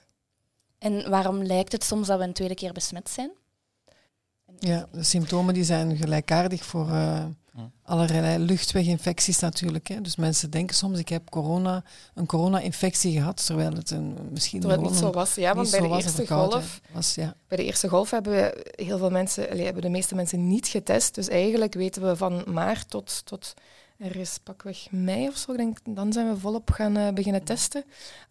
En 0.78 1.10
waarom 1.10 1.44
lijkt 1.44 1.72
het 1.72 1.84
soms 1.84 2.08
dat 2.08 2.18
we 2.18 2.24
een 2.24 2.34
tweede 2.34 2.56
keer 2.56 2.74
besmet 2.74 3.10
zijn? 3.10 3.32
Ja, 4.60 4.88
de 4.92 5.04
symptomen 5.04 5.54
die 5.54 5.64
zijn 5.64 5.98
gelijkaardig 5.98 6.66
voor 6.66 6.88
uh, 6.88 7.26
allerlei 7.84 8.44
luchtweginfecties 8.44 9.40
natuurlijk. 9.40 9.88
Hè. 9.88 10.02
Dus 10.02 10.16
mensen 10.16 10.50
denken 10.50 10.76
soms, 10.76 11.00
ik 11.00 11.10
heb 11.10 11.30
corona, 11.30 11.84
een 12.14 12.26
corona-infectie 12.26 13.12
gehad, 13.12 13.46
terwijl 13.46 13.74
het 13.74 13.92
een, 13.92 14.18
misschien 14.32 14.60
terwijl 14.60 14.82
het 14.82 14.90
niet 14.90 15.00
zo 15.00 15.12
was. 15.12 15.36
Ja, 15.36 15.56
want 15.56 15.72
bij 15.72 15.80
de 15.80 15.88
eerste 15.88 16.28
golf, 16.28 16.82
was, 16.92 17.16
ja. 17.16 17.36
bij 17.48 17.58
de 17.58 17.64
eerste 17.64 17.90
golf 17.90 18.12
hebben 18.12 18.34
we 18.34 18.72
heel 18.76 18.98
veel 18.98 19.10
mensen, 19.10 19.50
allee, 19.50 19.66
hebben 19.66 19.82
de 19.82 19.90
meeste 19.90 20.16
mensen 20.16 20.48
niet 20.48 20.68
getest. 20.68 21.16
Dus 21.16 21.28
eigenlijk 21.28 21.74
weten 21.74 22.02
we 22.02 22.16
van 22.16 22.44
maart 22.48 22.90
tot, 22.90 23.22
tot 23.26 23.54
er 23.98 24.16
is 24.16 24.38
pakweg 24.44 24.92
mei 24.92 25.28
of 25.28 25.38
zo, 25.38 25.56
denk, 25.56 25.78
dan 25.90 26.14
zijn 26.14 26.30
we 26.30 26.40
volop 26.40 26.72
gaan 26.72 26.98
uh, 26.98 27.10
beginnen 27.10 27.44
testen. 27.44 27.84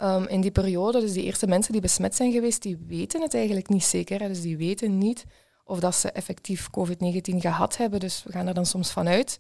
Um, 0.03 0.27
in 0.27 0.41
die 0.41 0.51
periode, 0.51 1.01
dus 1.01 1.13
die 1.13 1.25
eerste 1.25 1.47
mensen 1.47 1.73
die 1.73 1.81
besmet 1.81 2.15
zijn 2.15 2.33
geweest, 2.33 2.63
die 2.63 2.79
weten 2.87 3.23
het 3.23 3.35
eigenlijk 3.35 3.69
niet 3.69 3.85
zeker. 3.85 4.21
Hè. 4.21 4.29
Dus 4.29 4.41
die 4.41 4.57
weten 4.57 4.99
niet 4.99 5.25
of 5.65 5.81
dat 5.81 5.95
ze 5.95 6.11
effectief 6.11 6.69
COVID-19 6.71 7.37
gehad 7.37 7.77
hebben. 7.77 8.01
Dus 8.01 8.23
we 8.23 8.33
gaan 8.33 8.47
er 8.47 8.55
dan 8.55 8.67
soms 8.67 8.93
vanuit. 8.93 9.39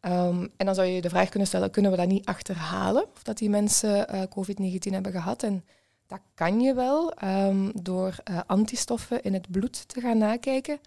Um, 0.00 0.50
en 0.56 0.66
dan 0.66 0.74
zou 0.74 0.86
je 0.86 1.00
de 1.00 1.08
vraag 1.08 1.28
kunnen 1.28 1.48
stellen, 1.48 1.70
kunnen 1.70 1.90
we 1.90 1.96
dat 1.96 2.08
niet 2.08 2.26
achterhalen? 2.26 3.06
Of 3.14 3.22
dat 3.22 3.38
die 3.38 3.50
mensen 3.50 4.14
uh, 4.14 4.22
COVID-19 4.22 4.92
hebben 4.92 5.12
gehad? 5.12 5.42
En 5.42 5.64
dat 6.06 6.20
kan 6.34 6.60
je 6.60 6.74
wel 6.74 7.12
um, 7.24 7.72
door 7.82 8.14
uh, 8.30 8.40
antistoffen 8.46 9.22
in 9.22 9.32
het 9.32 9.50
bloed 9.50 9.88
te 9.88 10.00
gaan 10.00 10.18
nakijken. 10.18 10.78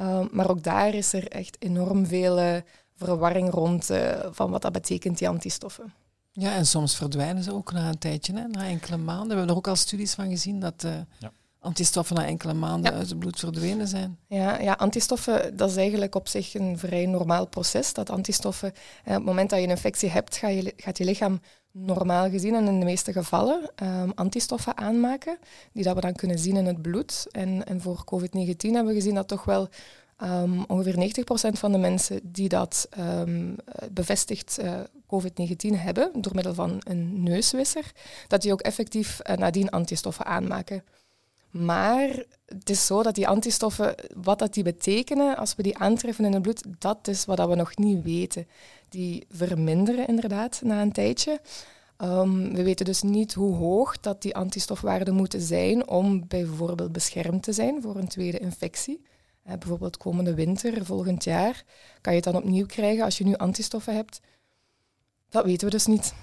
Um, 0.00 0.28
maar 0.32 0.50
ook 0.50 0.62
daar 0.62 0.94
is 0.94 1.12
er 1.12 1.28
echt 1.28 1.56
enorm 1.58 2.06
veel 2.06 2.38
uh, 2.38 2.56
verwarring 2.96 3.50
rond 3.50 3.90
van 4.30 4.50
wat 4.50 4.62
dat 4.62 4.72
betekent, 4.72 5.18
die 5.18 5.28
antistoffen. 5.28 5.92
Ja, 6.32 6.54
en 6.54 6.66
soms 6.66 6.96
verdwijnen 6.96 7.42
ze 7.42 7.52
ook 7.52 7.72
na 7.72 7.88
een 7.88 7.98
tijdje, 7.98 8.32
hè, 8.34 8.46
na 8.46 8.64
enkele 8.64 8.96
maanden. 8.96 9.28
We 9.28 9.34
hebben 9.34 9.48
er 9.48 9.56
ook 9.56 9.68
al 9.68 9.76
studies 9.76 10.14
van 10.14 10.28
gezien 10.28 10.60
dat 10.60 10.86
ja. 11.18 11.32
Antistoffen 11.62 12.16
na 12.16 12.26
enkele 12.26 12.52
maanden 12.54 12.92
uit 12.92 13.08
het 13.08 13.18
bloed 13.18 13.38
verdwenen 13.38 13.88
zijn. 13.88 14.18
Ja, 14.26 14.60
ja, 14.60 14.72
antistoffen, 14.72 15.56
dat 15.56 15.70
is 15.70 15.76
eigenlijk 15.76 16.14
op 16.14 16.28
zich 16.28 16.54
een 16.54 16.78
vrij 16.78 17.06
normaal 17.06 17.46
proces. 17.46 17.92
Dat 17.92 18.10
antistoffen, 18.10 18.68
op 18.68 18.74
het 19.12 19.24
moment 19.24 19.50
dat 19.50 19.58
je 19.58 19.64
een 19.64 19.70
infectie 19.70 20.08
hebt, 20.08 20.36
ga 20.36 20.48
je, 20.48 20.72
gaat 20.76 20.98
je 20.98 21.04
lichaam 21.04 21.40
normaal 21.72 22.30
gezien 22.30 22.54
en 22.54 22.66
in 22.66 22.78
de 22.78 22.84
meeste 22.84 23.12
gevallen 23.12 23.70
um, 23.82 24.12
antistoffen 24.14 24.76
aanmaken, 24.76 25.38
die 25.72 25.84
dat 25.84 25.94
we 25.94 26.00
dan 26.00 26.14
kunnen 26.14 26.38
zien 26.38 26.56
in 26.56 26.66
het 26.66 26.82
bloed. 26.82 27.26
En, 27.30 27.66
en 27.66 27.80
voor 27.80 28.04
COVID-19 28.04 28.56
hebben 28.56 28.86
we 28.86 28.94
gezien 28.94 29.14
dat 29.14 29.28
toch 29.28 29.44
wel 29.44 29.68
um, 30.22 30.64
ongeveer 30.64 31.24
90% 31.50 31.58
van 31.58 31.72
de 31.72 31.78
mensen 31.78 32.20
die 32.22 32.48
dat 32.48 32.88
um, 32.98 33.56
bevestigd 33.92 34.58
uh, 34.62 34.80
COVID-19 35.06 35.76
hebben, 35.76 36.10
door 36.14 36.34
middel 36.34 36.54
van 36.54 36.80
een 36.84 37.22
neuswisser, 37.22 37.92
dat 38.28 38.42
die 38.42 38.52
ook 38.52 38.60
effectief 38.60 39.20
uh, 39.22 39.36
nadien 39.36 39.70
antistoffen 39.70 40.26
aanmaken. 40.26 40.84
Maar 41.52 42.24
het 42.46 42.70
is 42.70 42.86
zo 42.86 43.02
dat 43.02 43.14
die 43.14 43.28
antistoffen, 43.28 43.94
wat 44.14 44.38
dat 44.38 44.54
die 44.54 44.64
betekenen 44.64 45.36
als 45.36 45.54
we 45.54 45.62
die 45.62 45.78
aantreffen 45.78 46.24
in 46.24 46.32
het 46.32 46.42
bloed, 46.42 46.64
dat 46.78 47.08
is 47.08 47.24
wat 47.24 47.48
we 47.48 47.54
nog 47.54 47.76
niet 47.76 48.02
weten. 48.02 48.46
Die 48.88 49.26
verminderen 49.30 50.06
inderdaad 50.06 50.60
na 50.64 50.82
een 50.82 50.92
tijdje. 50.92 51.40
Um, 51.98 52.54
we 52.54 52.62
weten 52.62 52.84
dus 52.84 53.02
niet 53.02 53.34
hoe 53.34 53.54
hoog 53.54 54.00
dat 54.00 54.22
die 54.22 54.34
antistofwaarden 54.34 55.14
moeten 55.14 55.40
zijn 55.40 55.88
om 55.88 56.28
bijvoorbeeld 56.28 56.92
beschermd 56.92 57.42
te 57.42 57.52
zijn 57.52 57.82
voor 57.82 57.96
een 57.96 58.08
tweede 58.08 58.38
infectie. 58.38 59.00
Uh, 59.46 59.52
bijvoorbeeld 59.58 59.96
komende 59.96 60.34
winter, 60.34 60.84
volgend 60.84 61.24
jaar, 61.24 61.64
kan 62.00 62.12
je 62.12 62.20
het 62.20 62.32
dan 62.32 62.42
opnieuw 62.42 62.66
krijgen 62.66 63.04
als 63.04 63.18
je 63.18 63.24
nu 63.24 63.34
antistoffen 63.34 63.94
hebt. 63.94 64.20
Dat 65.28 65.44
weten 65.44 65.66
we 65.66 65.72
dus 65.72 65.86
niet. 65.86 66.14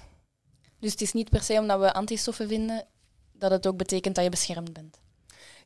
Dus 0.78 0.90
het 0.90 1.00
is 1.00 1.12
niet 1.12 1.30
per 1.30 1.42
se 1.42 1.58
omdat 1.58 1.80
we 1.80 1.92
antistoffen 1.92 2.48
vinden 2.48 2.86
dat 3.32 3.50
het 3.50 3.66
ook 3.66 3.76
betekent 3.76 4.14
dat 4.14 4.24
je 4.24 4.30
beschermd 4.30 4.72
bent? 4.72 4.98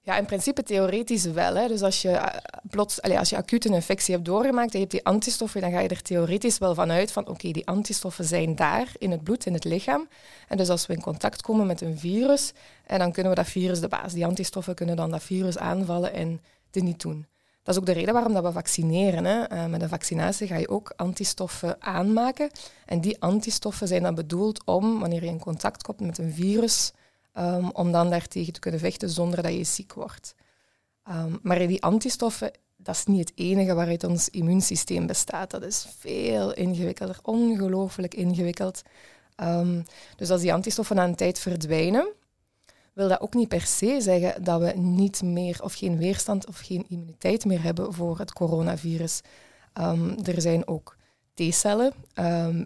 Ja, 0.05 0.17
in 0.17 0.25
principe 0.25 0.62
theoretisch 0.62 1.25
wel. 1.25 1.55
Hè. 1.55 1.69
Dus 1.69 1.83
als 1.83 2.03
je, 2.03 2.09
uh, 2.09 2.27
plots, 2.71 3.03
allez, 3.03 3.19
als 3.19 3.31
je 3.31 3.37
acuut 3.37 3.64
een 3.64 3.75
infectie 3.75 4.14
hebt 4.14 4.27
doorgemaakt 4.27 4.73
en 4.73 4.73
je 4.73 4.79
hebt 4.79 4.90
die 4.90 5.05
antistoffen, 5.05 5.61
dan 5.61 5.71
ga 5.71 5.81
je 5.81 5.88
er 5.88 6.03
theoretisch 6.03 6.59
wel 6.59 6.75
van 6.75 6.90
uit 6.90 7.12
van 7.12 7.29
oké, 7.29 7.51
die 7.51 7.67
antistoffen 7.67 8.25
zijn 8.25 8.55
daar 8.55 8.93
in 8.99 9.11
het 9.11 9.23
bloed, 9.23 9.47
in 9.47 9.53
het 9.53 9.64
lichaam. 9.64 10.09
En 10.49 10.57
dus 10.57 10.69
als 10.69 10.87
we 10.87 10.93
in 10.93 11.01
contact 11.01 11.43
komen 11.43 11.67
met 11.67 11.81
een 11.81 11.99
virus, 11.99 12.53
en 12.87 12.99
dan 12.99 13.12
kunnen 13.12 13.33
we 13.33 13.38
dat 13.38 13.49
virus 13.49 13.81
de 13.81 13.88
baas. 13.88 14.12
Die 14.12 14.27
antistoffen 14.27 14.75
kunnen 14.75 14.97
dan 14.97 15.11
dat 15.11 15.23
virus 15.23 15.59
aanvallen 15.59 16.12
en 16.12 16.40
dit 16.71 16.83
niet 16.83 17.01
doen. 17.01 17.27
Dat 17.62 17.75
is 17.75 17.81
ook 17.81 17.87
de 17.87 17.93
reden 17.93 18.14
waarom 18.14 18.33
dat 18.33 18.43
we 18.43 18.53
vaccineren. 18.53 19.25
Hè. 19.25 19.53
Uh, 19.53 19.67
met 19.67 19.83
een 19.83 19.88
vaccinatie 19.88 20.47
ga 20.47 20.57
je 20.57 20.69
ook 20.69 20.93
antistoffen 20.97 21.77
aanmaken. 21.83 22.51
En 22.87 23.01
die 23.01 23.21
antistoffen 23.21 23.88
zijn 23.88 24.03
dan 24.03 24.14
bedoeld 24.14 24.64
om, 24.64 25.01
wanneer 25.01 25.23
je 25.25 25.31
in 25.31 25.38
contact 25.38 25.83
komt 25.83 26.01
met 26.01 26.19
een 26.19 26.33
virus, 26.33 26.93
um, 27.38 27.70
om 27.70 27.92
dan 27.92 28.11
daartegen 28.11 28.53
te 28.53 28.61
kunnen 28.61 28.81
vechten 28.81 29.11
zonder 29.11 29.42
dat 29.42 29.53
je 29.53 29.64
ziek 29.64 29.92
wordt. 29.92 30.35
Um, 31.09 31.38
maar 31.42 31.66
die 31.66 31.83
antistoffen, 31.83 32.51
dat 32.77 32.94
is 32.94 33.05
niet 33.05 33.29
het 33.29 33.38
enige 33.38 33.75
waaruit 33.75 34.05
ons 34.05 34.29
immuunsysteem 34.29 35.07
bestaat. 35.07 35.51
Dat 35.51 35.62
is 35.62 35.87
veel 35.99 36.55
ingewikkelder, 36.55 37.18
ongelooflijk 37.23 38.14
ingewikkeld. 38.14 38.83
Um, 39.37 39.85
dus 40.16 40.31
als 40.31 40.40
die 40.40 40.53
antistoffen 40.53 40.97
na 40.97 41.05
een 41.05 41.14
tijd 41.14 41.38
verdwijnen, 41.38 42.12
wil 42.92 43.09
dat 43.09 43.20
ook 43.20 43.35
niet 43.35 43.49
per 43.49 43.61
se 43.61 43.97
zeggen 44.01 44.44
dat 44.44 44.61
we 44.61 44.73
niet 44.77 45.23
meer 45.23 45.62
of 45.62 45.75
geen 45.75 45.99
weerstand 45.99 46.47
of 46.47 46.59
geen 46.59 46.85
immuniteit 46.88 47.44
meer 47.44 47.62
hebben 47.62 47.92
voor 47.92 48.18
het 48.18 48.33
coronavirus. 48.33 49.20
Er 50.25 50.40
zijn 50.40 50.68
ook 50.68 50.97
T-cellen, 51.35 51.92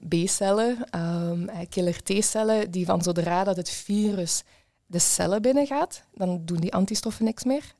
B-cellen, 0.08 0.86
um, 1.00 1.50
killer 1.68 2.02
T-cellen, 2.02 2.70
die 2.70 2.86
van 2.86 3.02
zodra 3.02 3.44
dat 3.44 3.56
het 3.56 3.70
virus 3.70 4.42
de 4.88 4.98
cellen 4.98 5.42
binnengaat, 5.42 6.02
dan 6.14 6.44
doen 6.44 6.60
die 6.60 6.74
antistoffen 6.74 7.24
niks 7.24 7.44
meer. 7.44 7.74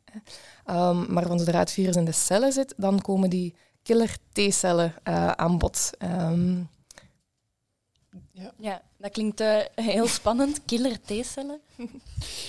Um, 0.66 1.12
maar 1.12 1.26
zodra 1.26 1.58
het 1.58 1.72
virus 1.72 1.96
in 1.96 2.04
de 2.04 2.12
cellen 2.12 2.52
zit, 2.52 2.74
dan 2.76 3.00
komen 3.00 3.30
die 3.30 3.54
killer 3.82 4.16
T-cellen 4.32 4.94
uh, 5.04 5.30
aan 5.30 5.58
bod. 5.58 5.90
Um, 6.02 6.68
ja. 8.32 8.52
ja, 8.58 8.82
dat 8.98 9.10
klinkt 9.10 9.40
uh, 9.40 9.58
heel 9.74 10.06
spannend. 10.18 10.60
Killer 10.64 11.00
T-cellen. 11.00 11.60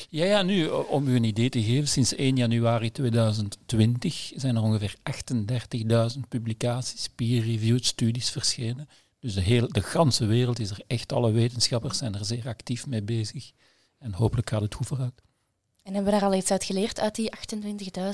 Ja, 0.10 0.26
ja, 0.26 0.42
nu, 0.42 0.68
om 0.68 1.08
u 1.08 1.16
een 1.16 1.24
idee 1.24 1.50
te 1.50 1.64
geven, 1.64 1.88
sinds 1.88 2.16
1 2.16 2.36
januari 2.36 2.92
2020 2.92 4.32
zijn 4.36 4.56
er 4.56 4.62
ongeveer 4.62 4.96
38.000 6.14 6.20
publicaties, 6.30 7.10
peer-reviewed 7.16 7.86
studies 7.86 8.30
verschenen. 8.30 8.90
Dus 9.20 9.34
de, 9.34 9.42
hele, 9.42 9.68
de 9.68 9.82
ganse 9.82 10.26
wereld 10.26 10.60
is 10.60 10.70
er 10.70 10.82
echt, 10.88 11.14
alle 11.14 11.32
wetenschappers 11.32 11.98
zijn 11.98 12.16
er 12.16 12.26
zeer 12.26 12.48
actief 12.48 12.88
mee 12.88 13.04
bezig. 13.04 13.52
En 14.00 14.14
hopelijk 14.14 14.50
gaat 14.50 14.62
het 14.62 14.76
goed 14.76 14.88
vooruit. 14.88 15.22
En 15.84 15.94
hebben 15.94 16.14
we 16.14 16.20
daar 16.20 16.30
al 16.30 16.36
iets 16.36 16.52
uit 16.52 16.64
geleerd 16.64 17.00
uit 17.00 17.16
die 17.16 17.32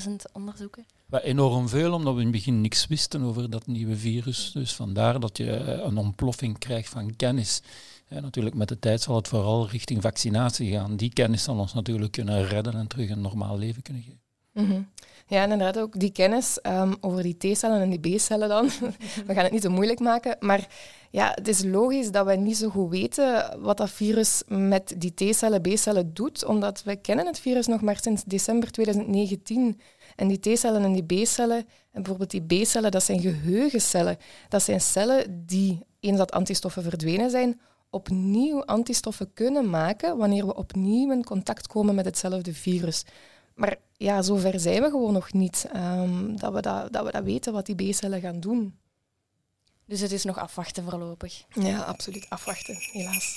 28.000 0.06 0.12
onderzoeken? 0.32 0.86
Wel, 1.06 1.20
enorm 1.20 1.68
veel, 1.68 1.92
omdat 1.92 2.14
we 2.14 2.20
in 2.20 2.26
het 2.26 2.36
begin 2.36 2.60
niks 2.60 2.86
wisten 2.86 3.22
over 3.22 3.50
dat 3.50 3.66
nieuwe 3.66 3.96
virus. 3.96 4.50
Dus 4.52 4.74
vandaar 4.74 5.20
dat 5.20 5.36
je 5.36 5.56
eh, 5.56 5.84
een 5.84 5.96
ontploffing 5.96 6.58
krijgt 6.58 6.88
van 6.88 7.16
kennis. 7.16 7.62
En 8.08 8.22
natuurlijk, 8.22 8.54
met 8.56 8.68
de 8.68 8.78
tijd 8.78 9.02
zal 9.02 9.16
het 9.16 9.28
vooral 9.28 9.68
richting 9.68 10.02
vaccinatie 10.02 10.72
gaan. 10.72 10.96
Die 10.96 11.12
kennis 11.12 11.42
zal 11.42 11.58
ons 11.58 11.74
natuurlijk 11.74 12.12
kunnen 12.12 12.46
redden 12.46 12.74
en 12.74 12.86
terug 12.86 13.10
een 13.10 13.20
normaal 13.20 13.58
leven 13.58 13.82
kunnen 13.82 14.02
geven. 14.02 14.25
Mm 14.56 14.88
Ja, 15.28 15.42
inderdaad, 15.42 15.78
ook 15.78 16.00
die 16.00 16.12
kennis 16.12 16.58
um, 16.62 16.96
over 17.00 17.22
die 17.22 17.36
T-cellen 17.36 17.80
en 17.80 17.90
die 17.90 18.16
B-cellen 18.16 18.48
dan. 18.48 18.68
we 19.26 19.34
gaan 19.34 19.44
het 19.44 19.52
niet 19.52 19.62
zo 19.62 19.70
moeilijk 19.70 20.00
maken, 20.00 20.36
maar 20.40 20.68
ja, 21.10 21.32
het 21.34 21.48
is 21.48 21.64
logisch 21.64 22.10
dat 22.10 22.26
we 22.26 22.34
niet 22.34 22.56
zo 22.56 22.68
goed 22.68 22.90
weten 22.90 23.60
wat 23.60 23.76
dat 23.76 23.90
virus 23.90 24.42
met 24.46 24.94
die 24.98 25.14
T-cellen, 25.14 25.60
B-cellen 25.60 26.14
doet, 26.14 26.44
omdat 26.44 26.82
we 26.82 26.96
kennen 26.96 27.26
het 27.26 27.40
virus 27.40 27.66
nog 27.66 27.80
maar 27.80 27.98
sinds 28.00 28.24
december 28.24 28.70
2019. 28.70 29.80
En 30.16 30.28
die 30.28 30.40
T-cellen 30.40 30.84
en 30.84 30.92
die 30.92 31.22
B-cellen, 31.22 31.58
en 31.92 32.02
bijvoorbeeld 32.02 32.30
die 32.30 32.62
B-cellen, 32.62 32.90
dat 32.90 33.02
zijn 33.02 33.20
geheugencellen. 33.20 34.16
Dat 34.48 34.62
zijn 34.62 34.80
cellen 34.80 35.44
die, 35.46 35.80
eens 36.00 36.18
dat 36.18 36.32
antistoffen 36.32 36.82
verdwenen 36.82 37.30
zijn, 37.30 37.60
opnieuw 37.90 38.64
antistoffen 38.64 39.32
kunnen 39.34 39.70
maken 39.70 40.16
wanneer 40.16 40.46
we 40.46 40.54
opnieuw 40.54 41.12
in 41.12 41.24
contact 41.24 41.66
komen 41.66 41.94
met 41.94 42.04
hetzelfde 42.04 42.54
virus. 42.54 43.04
Maar 43.56 43.76
ja, 43.96 44.22
zover 44.22 44.60
zijn 44.60 44.82
we 44.82 44.90
gewoon 44.90 45.12
nog 45.12 45.32
niet, 45.32 45.66
um, 45.76 46.38
dat, 46.38 46.52
we 46.52 46.60
dat, 46.60 46.92
dat 46.92 47.04
we 47.04 47.12
dat 47.12 47.24
weten 47.24 47.52
wat 47.52 47.66
die 47.66 47.90
B-cellen 47.90 48.20
gaan 48.20 48.40
doen. 48.40 48.78
Dus 49.86 50.00
het 50.00 50.12
is 50.12 50.24
nog 50.24 50.38
afwachten 50.38 50.84
voorlopig. 50.84 51.44
Ja, 51.48 51.80
absoluut 51.80 52.26
afwachten, 52.28 52.76
helaas. 52.92 53.36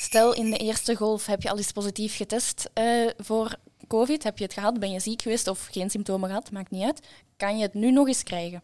Stel, 0.00 0.34
in 0.34 0.50
de 0.50 0.56
eerste 0.56 0.96
golf 0.96 1.26
heb 1.26 1.42
je 1.42 1.50
al 1.50 1.56
eens 1.56 1.72
positief 1.72 2.16
getest 2.16 2.70
uh, 2.74 3.10
voor 3.16 3.56
COVID. 3.86 4.22
Heb 4.22 4.38
je 4.38 4.44
het 4.44 4.52
gehad? 4.52 4.80
Ben 4.80 4.90
je 4.90 5.00
ziek 5.00 5.22
geweest 5.22 5.48
of 5.48 5.68
geen 5.70 5.90
symptomen 5.90 6.28
gehad? 6.28 6.50
Maakt 6.50 6.70
niet 6.70 6.84
uit. 6.84 7.06
Kan 7.36 7.56
je 7.56 7.62
het 7.62 7.74
nu 7.74 7.90
nog 7.90 8.06
eens 8.06 8.22
krijgen? 8.22 8.62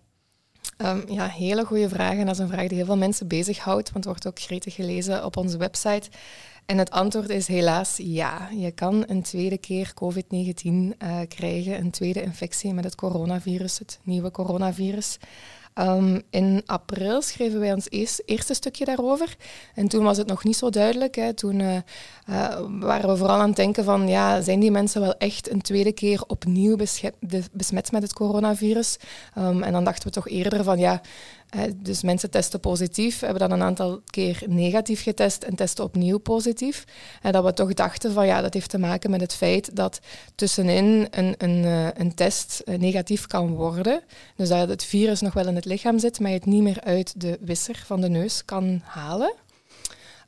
Um, 0.79 1.05
ja, 1.09 1.29
hele 1.29 1.65
goede 1.65 1.89
vraag. 1.89 2.13
En 2.13 2.27
dat 2.27 2.35
is 2.35 2.41
een 2.41 2.49
vraag 2.49 2.67
die 2.67 2.77
heel 2.77 2.87
veel 2.87 2.97
mensen 2.97 3.29
bezighoudt, 3.29 3.93
want 3.93 4.05
het 4.05 4.05
wordt 4.05 4.27
ook 4.27 4.41
gretig 4.41 4.75
gelezen 4.75 5.25
op 5.25 5.37
onze 5.37 5.57
website. 5.57 6.09
En 6.67 6.79
het 6.79 6.91
antwoord 6.91 7.29
is 7.29 7.47
helaas 7.47 7.97
ja. 7.97 8.49
Je 8.57 8.71
kan 8.71 9.05
een 9.07 9.23
tweede 9.23 9.59
keer 9.59 9.93
COVID-19 9.95 10.67
uh, 10.67 11.19
krijgen, 11.29 11.79
een 11.79 11.91
tweede 11.91 12.23
infectie 12.23 12.75
met 12.75 12.85
het 12.85 12.95
coronavirus, 12.95 13.79
het 13.79 13.99
nieuwe 14.03 14.31
coronavirus. 14.31 15.19
Um, 15.79 16.23
in 16.31 16.63
april 16.67 17.23
schreven 17.23 17.61
wij 17.61 17.73
ons 17.73 17.89
eerste 18.25 18.55
stukje 18.55 18.85
daarover. 18.85 19.37
En 19.75 19.89
toen 19.89 20.05
was 20.05 20.17
het 20.17 20.27
nog 20.27 20.45
niet 20.45 20.57
zo 20.57 20.71
duidelijk. 20.71 21.15
Hè. 21.15 21.33
Toen 21.33 21.61
uh, 21.61 21.75
uh, 21.75 22.59
waren 22.81 23.11
we 23.11 23.17
vooral 23.17 23.41
aan 23.41 23.47
het 23.47 23.57
denken 23.57 23.85
van, 23.85 24.09
ja, 24.09 24.41
zijn 24.41 24.61
die 24.61 24.71
mensen 24.71 25.01
wel 25.01 25.17
echt 25.19 25.51
een 25.51 25.63
tweede 25.63 25.93
keer 25.93 26.23
opnieuw 26.27 26.77
besmet 27.53 27.93
met 27.93 28.03
het 28.03 28.13
coronavirus? 28.13 28.97
Um, 29.39 29.63
en 29.63 29.73
dan 29.73 29.85
dachten 29.85 30.07
we 30.07 30.15
toch 30.15 30.29
eerder 30.29 30.65
van, 30.65 30.79
ja, 30.79 31.01
dus 31.77 32.03
mensen 32.03 32.31
testen 32.31 32.61
positief, 32.61 33.21
hebben 33.21 33.49
dan 33.49 33.51
een 33.51 33.67
aantal 33.67 34.01
keer 34.11 34.43
negatief 34.47 35.03
getest 35.03 35.43
en 35.43 35.55
testen 35.55 35.85
opnieuw 35.85 36.19
positief. 36.19 36.85
En 37.23 37.33
dat 37.33 37.45
we 37.45 37.53
toch 37.53 37.75
dachten 37.75 38.13
van 38.13 38.27
ja, 38.27 38.41
dat 38.41 38.55
heeft 38.55 38.71
te 38.71 38.79
maken 38.79 39.11
met 39.11 39.21
het 39.21 39.35
feit 39.35 39.77
dat 39.77 40.01
tussenin 40.35 41.07
een, 41.11 41.35
een, 41.39 41.65
eh, 41.65 41.89
een 41.95 42.15
test 42.15 42.63
eh, 42.65 42.79
negatief 42.79 43.27
kan 43.27 43.55
worden. 43.55 44.01
Dus 44.37 44.49
dat 44.49 44.69
het 44.69 44.85
virus 44.85 45.21
nog 45.21 45.33
wel 45.33 45.47
in 45.47 45.55
het 45.55 45.65
lichaam 45.65 45.99
zit, 45.99 46.21
maar 46.21 46.31
je 46.31 46.37
het 46.37 46.47
niet 46.47 46.63
meer 46.63 46.81
uit 46.81 47.21
de 47.21 47.39
wisser 47.41 47.83
van 47.87 48.01
de 48.01 48.09
neus 48.09 48.45
kan 48.45 48.81
halen. 48.85 49.35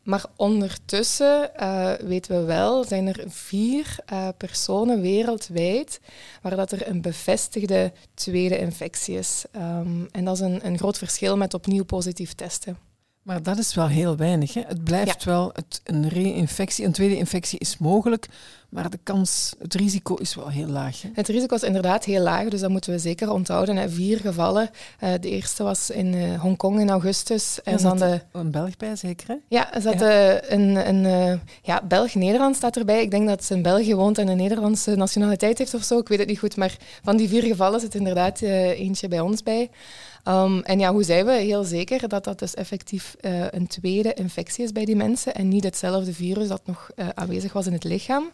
Maar 0.09 0.25
ondertussen 0.37 1.51
uh, 1.61 1.93
weten 1.93 2.39
we 2.41 2.45
wel, 2.45 2.85
zijn 2.85 3.07
er 3.07 3.25
vier 3.27 3.97
uh, 4.13 4.29
personen 4.37 5.01
wereldwijd 5.01 6.01
waar 6.43 6.57
dat 6.57 6.73
er 6.73 6.89
een 6.89 7.01
bevestigde 7.01 7.93
tweede 8.15 8.59
infectie 8.59 9.19
is. 9.19 9.45
Um, 9.57 10.09
en 10.13 10.25
dat 10.25 10.35
is 10.35 10.41
een, 10.41 10.67
een 10.67 10.79
groot 10.79 10.99
verschil 10.99 11.37
met 11.37 11.55
opnieuw 11.55 11.85
positief 11.85 12.35
testen. 12.35 12.88
Maar 13.29 13.43
dat 13.43 13.59
is 13.59 13.75
wel 13.75 13.87
heel 13.87 14.17
weinig. 14.17 14.55
Hè? 14.55 14.63
Het 14.67 14.85
blijft 14.85 15.23
ja. 15.23 15.31
wel, 15.31 15.51
het, 15.53 15.81
een 15.85 16.09
re-infectie, 16.09 16.85
een 16.85 16.93
tweede 16.93 17.17
infectie 17.17 17.59
is 17.59 17.79
mogelijk, 17.79 18.29
Maar 18.69 18.91
de 18.91 18.99
kans, 19.03 19.55
het 19.59 19.75
risico 19.75 20.15
is 20.15 20.35
wel 20.35 20.49
heel 20.49 20.67
laag. 20.67 21.03
Hè? 21.03 21.09
Het 21.13 21.29
risico 21.29 21.55
is 21.55 21.63
inderdaad 21.63 22.05
heel 22.05 22.23
laag, 22.23 22.49
dus 22.49 22.61
dat 22.61 22.71
moeten 22.71 22.93
we 22.93 22.99
zeker 22.99 23.31
onthouden. 23.31 23.77
Hè. 23.77 23.89
Vier 23.89 24.19
gevallen. 24.19 24.71
Uh, 25.05 25.11
de 25.21 25.29
eerste 25.29 25.63
was 25.63 25.91
in 25.91 26.15
uh, 26.15 26.41
Hongkong 26.41 26.81
in 26.81 26.91
augustus. 26.91 27.59
Er 27.65 27.79
zat 27.79 27.99
de... 27.99 28.21
een 28.33 28.51
Belg 28.51 28.77
bij, 28.77 28.97
zeker? 28.97 29.29
Hè? 29.29 29.35
Ja, 29.49 29.75
er 29.75 29.81
zat 29.81 30.01
ja. 30.01 30.43
een, 30.51 30.89
een 30.89 31.05
uh, 31.05 31.39
ja, 31.63 31.83
Belg-Nederland 31.89 32.57
staat 32.57 32.77
erbij. 32.77 33.03
Ik 33.03 33.11
denk 33.11 33.29
dat 33.29 33.45
ze 33.45 33.55
in 33.55 33.63
België 33.63 33.95
woont 33.95 34.19
en 34.19 34.29
een 34.29 34.37
Nederlandse 34.37 34.95
nationaliteit 34.95 35.59
heeft 35.59 35.75
of 35.75 35.83
zo. 35.83 35.99
Ik 35.99 36.09
weet 36.09 36.19
het 36.19 36.29
niet 36.29 36.39
goed, 36.39 36.57
maar 36.57 36.77
van 37.03 37.17
die 37.17 37.29
vier 37.29 37.43
gevallen 37.43 37.81
zit 37.81 37.95
inderdaad 37.95 38.41
eentje 38.41 39.09
bij 39.09 39.21
ons 39.21 39.43
bij. 39.43 39.71
Um, 40.25 40.63
en 40.63 40.79
ja, 40.79 40.93
hoe 40.93 41.03
zijn 41.03 41.25
we 41.25 41.33
heel 41.33 41.65
zeker 41.65 42.09
dat 42.09 42.25
dat 42.25 42.39
dus 42.39 42.55
effectief 42.55 43.17
uh, 43.21 43.47
een 43.51 43.67
tweede 43.67 44.15
infectie 44.15 44.65
is 44.65 44.73
bij 44.73 44.85
die 44.85 44.97
mensen 44.97 45.35
en 45.35 45.49
niet 45.49 45.65
hetzelfde 45.65 46.13
virus 46.13 46.49
dat 46.49 46.67
nog 46.67 46.91
uh, 46.97 47.09
aanwezig 47.15 47.53
was 47.53 47.67
in 47.67 47.73
het 47.73 47.85
lichaam? 47.85 48.31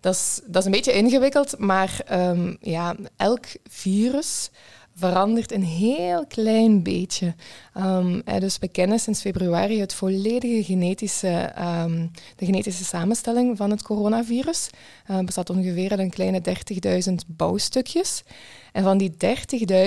Dat 0.00 0.14
is, 0.14 0.40
dat 0.44 0.56
is 0.56 0.64
een 0.64 0.70
beetje 0.70 0.92
ingewikkeld, 0.92 1.58
maar 1.58 2.00
um, 2.12 2.56
ja, 2.60 2.96
elk 3.16 3.44
virus 3.68 4.50
verandert 4.98 5.52
een 5.52 5.62
heel 5.62 6.26
klein 6.26 6.82
beetje. 6.82 7.34
Um, 7.76 8.22
dus 8.38 8.58
we 8.58 8.68
kennen 8.68 8.98
sinds 8.98 9.20
februari 9.20 9.80
het 9.80 9.94
volledige 9.94 10.64
genetische, 10.64 11.52
um, 11.58 12.10
de 12.36 12.44
genetische 12.44 12.84
samenstelling 12.84 13.56
van 13.56 13.70
het 13.70 13.82
coronavirus. 13.82 14.70
Het 15.04 15.16
uh, 15.16 15.24
bestaat 15.24 15.50
ongeveer 15.50 15.90
uit 15.90 15.98
een 15.98 16.10
kleine 16.10 16.40
30.000 17.08 17.14
bouwstukjes. 17.26 18.24
En 18.72 18.82
van 18.82 18.98
die 18.98 19.14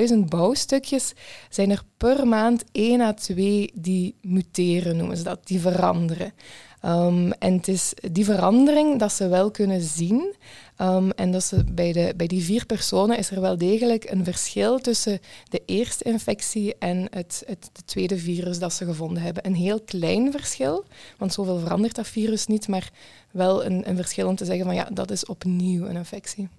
30.000 0.09 0.17
bouwstukjes 0.25 1.13
zijn 1.49 1.69
er 1.71 1.83
per 1.97 2.27
maand 2.27 2.63
1 2.71 3.01
à 3.01 3.13
2 3.13 3.71
die 3.73 4.15
muteren, 4.21 4.97
noemen 4.97 5.17
ze 5.17 5.23
dat, 5.23 5.47
die 5.47 5.59
veranderen. 5.59 6.33
Um, 6.85 7.31
en 7.31 7.53
het 7.53 7.67
is 7.67 7.93
die 8.11 8.25
verandering 8.25 8.99
dat 8.99 9.13
ze 9.13 9.27
wel 9.27 9.51
kunnen 9.51 9.81
zien. 9.81 10.35
Um, 10.81 11.11
en 11.11 11.31
dat 11.31 11.43
ze 11.43 11.63
bij, 11.63 11.91
de, 11.91 12.13
bij 12.17 12.27
die 12.27 12.43
vier 12.43 12.65
personen 12.65 13.17
is 13.17 13.31
er 13.31 13.41
wel 13.41 13.57
degelijk 13.57 14.11
een 14.11 14.23
verschil 14.23 14.79
tussen 14.79 15.19
de 15.49 15.61
eerste 15.65 16.03
infectie 16.03 16.75
en 16.77 17.07
het, 17.09 17.43
het 17.45 17.69
de 17.73 17.81
tweede 17.85 18.17
virus 18.17 18.59
dat 18.59 18.73
ze 18.73 18.85
gevonden 18.85 19.23
hebben. 19.23 19.45
Een 19.45 19.55
heel 19.55 19.81
klein 19.81 20.31
verschil, 20.31 20.85
want 21.17 21.33
zoveel 21.33 21.59
verandert 21.59 21.95
dat 21.95 22.07
virus 22.07 22.47
niet, 22.47 22.67
maar 22.67 22.91
wel 23.31 23.65
een, 23.65 23.89
een 23.89 23.95
verschil 23.95 24.27
om 24.27 24.35
te 24.35 24.45
zeggen 24.45 24.65
van 24.65 24.75
ja, 24.75 24.89
dat 24.93 25.11
is 25.11 25.25
opnieuw 25.25 25.85
een 25.85 25.95
infectie. 25.95 26.49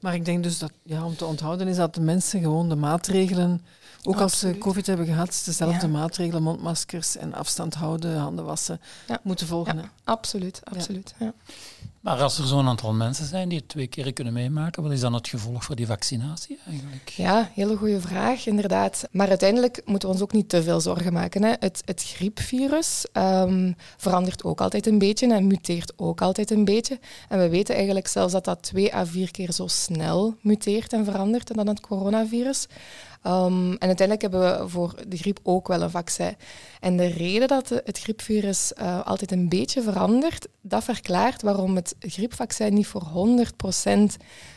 Maar 0.00 0.14
ik 0.14 0.24
denk 0.24 0.42
dus 0.42 0.58
dat, 0.58 0.72
ja, 0.82 1.04
om 1.04 1.16
te 1.16 1.24
onthouden 1.24 1.68
is 1.68 1.76
dat 1.76 1.94
de 1.94 2.00
mensen 2.00 2.40
gewoon 2.40 2.68
de 2.68 2.76
maatregelen, 2.76 3.64
ook 4.08 4.20
als 4.20 4.38
ze 4.38 4.58
COVID 4.58 4.86
hebben 4.86 5.06
gehad, 5.06 5.42
dezelfde 5.44 5.88
maatregelen, 5.88 6.42
mondmaskers 6.42 7.16
en 7.16 7.34
afstand 7.34 7.74
houden, 7.74 8.16
handen 8.16 8.44
wassen, 8.44 8.80
moeten 9.22 9.46
volgen. 9.46 9.76
Ja, 9.76 9.90
absoluut, 10.04 10.60
absoluut. 10.64 11.14
Ja. 11.18 11.32
Maar 12.00 12.22
als 12.22 12.38
er 12.38 12.46
zo'n 12.46 12.68
aantal 12.68 12.92
mensen 12.92 13.26
zijn 13.26 13.48
die 13.48 13.58
het 13.58 13.68
twee 13.68 13.86
keer 13.86 14.12
kunnen 14.12 14.32
meemaken, 14.32 14.82
wat 14.82 14.92
is 14.92 15.00
dan 15.00 15.14
het 15.14 15.28
gevolg 15.28 15.64
voor 15.64 15.76
die 15.76 15.86
vaccinatie 15.86 16.58
eigenlijk? 16.66 17.08
Ja, 17.08 17.50
hele 17.54 17.76
goede 17.76 18.00
vraag, 18.00 18.46
inderdaad. 18.46 19.08
Maar 19.10 19.28
uiteindelijk 19.28 19.82
moeten 19.84 20.08
we 20.08 20.14
ons 20.14 20.22
ook 20.22 20.32
niet 20.32 20.48
te 20.48 20.62
veel 20.62 20.80
zorgen 20.80 21.12
maken. 21.12 21.42
Hè. 21.42 21.52
Het, 21.58 21.82
het 21.84 22.02
griepvirus 22.02 23.06
um, 23.12 23.76
verandert 23.96 24.44
ook 24.44 24.60
altijd 24.60 24.86
een 24.86 24.98
beetje 24.98 25.34
en 25.34 25.46
muteert 25.46 25.92
ook 25.96 26.20
altijd 26.20 26.50
een 26.50 26.64
beetje. 26.64 26.98
En 27.28 27.38
we 27.38 27.48
weten 27.48 27.74
eigenlijk 27.74 28.08
zelfs 28.08 28.32
dat 28.32 28.44
dat 28.44 28.62
twee 28.62 28.94
à 28.94 29.06
vier 29.06 29.30
keer 29.30 29.52
zo 29.52 29.66
snel 29.66 30.34
muteert 30.40 30.92
en 30.92 31.04
verandert 31.04 31.54
dan 31.54 31.66
het 31.66 31.80
coronavirus. 31.80 32.66
Um, 33.26 33.72
en 33.72 33.86
uiteindelijk 33.86 34.22
hebben 34.22 34.40
we 34.40 34.68
voor 34.68 34.94
de 35.08 35.16
griep 35.16 35.40
ook 35.42 35.68
wel 35.68 35.82
een 35.82 35.90
vaccin. 35.90 36.36
En 36.80 36.96
de 36.96 37.06
reden 37.06 37.48
dat 37.48 37.68
het 37.68 37.98
griepvirus 37.98 38.72
uh, 38.80 39.06
altijd 39.06 39.32
een 39.32 39.48
beetje 39.48 39.82
verandert, 39.82 40.48
dat 40.60 40.84
verklaart 40.84 41.42
waarom 41.42 41.76
het 41.76 41.94
griepvaccin 41.98 42.74
niet 42.74 42.86
voor 42.86 43.02
100% 43.82 43.98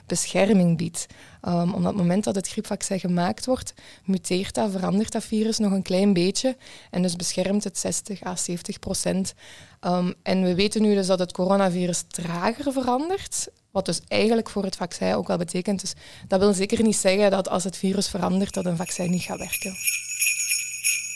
bescherming 0.06 0.78
biedt. 0.78 1.06
Um, 1.47 1.74
omdat 1.74 1.91
het 1.91 2.02
moment 2.02 2.24
dat 2.24 2.36
het 2.36 2.47
griepvaccin 2.47 3.00
gemaakt 3.00 3.45
wordt, 3.45 3.74
muteert 4.06 4.54
dat, 4.54 4.71
verandert 4.71 5.12
dat 5.12 5.24
virus 5.24 5.58
nog 5.58 5.71
een 5.71 5.82
klein 5.82 6.13
beetje. 6.13 6.58
En 6.89 7.02
dus 7.02 7.15
beschermt 7.15 7.63
het 7.63 7.78
60 7.78 8.24
à 8.24 8.36
70 8.36 8.80
procent. 8.80 9.34
Um, 9.82 10.13
en 10.24 10.43
we 10.43 10.56
weten 10.56 10.82
nu 10.82 10.93
dus 10.93 11.08
dat 11.08 11.19
het 11.19 11.32
coronavirus 11.32 12.04
trager 12.08 12.71
verandert. 12.74 13.47
Wat 13.71 13.86
dus 13.86 14.01
eigenlijk 14.07 14.49
voor 14.49 14.63
het 14.63 14.75
vaccin 14.75 15.13
ook 15.13 15.27
wel 15.27 15.38
betekent. 15.38 15.81
Dus 15.81 15.93
dat 16.27 16.39
wil 16.39 16.53
zeker 16.53 16.84
niet 16.84 16.95
zeggen 16.95 17.31
dat 17.31 17.49
als 17.49 17.63
het 17.63 17.77
virus 17.77 18.10
verandert, 18.10 18.53
dat 18.53 18.65
een 18.65 18.77
vaccin 18.77 19.12
niet 19.12 19.21
gaat 19.21 19.38
werken. 19.38 19.75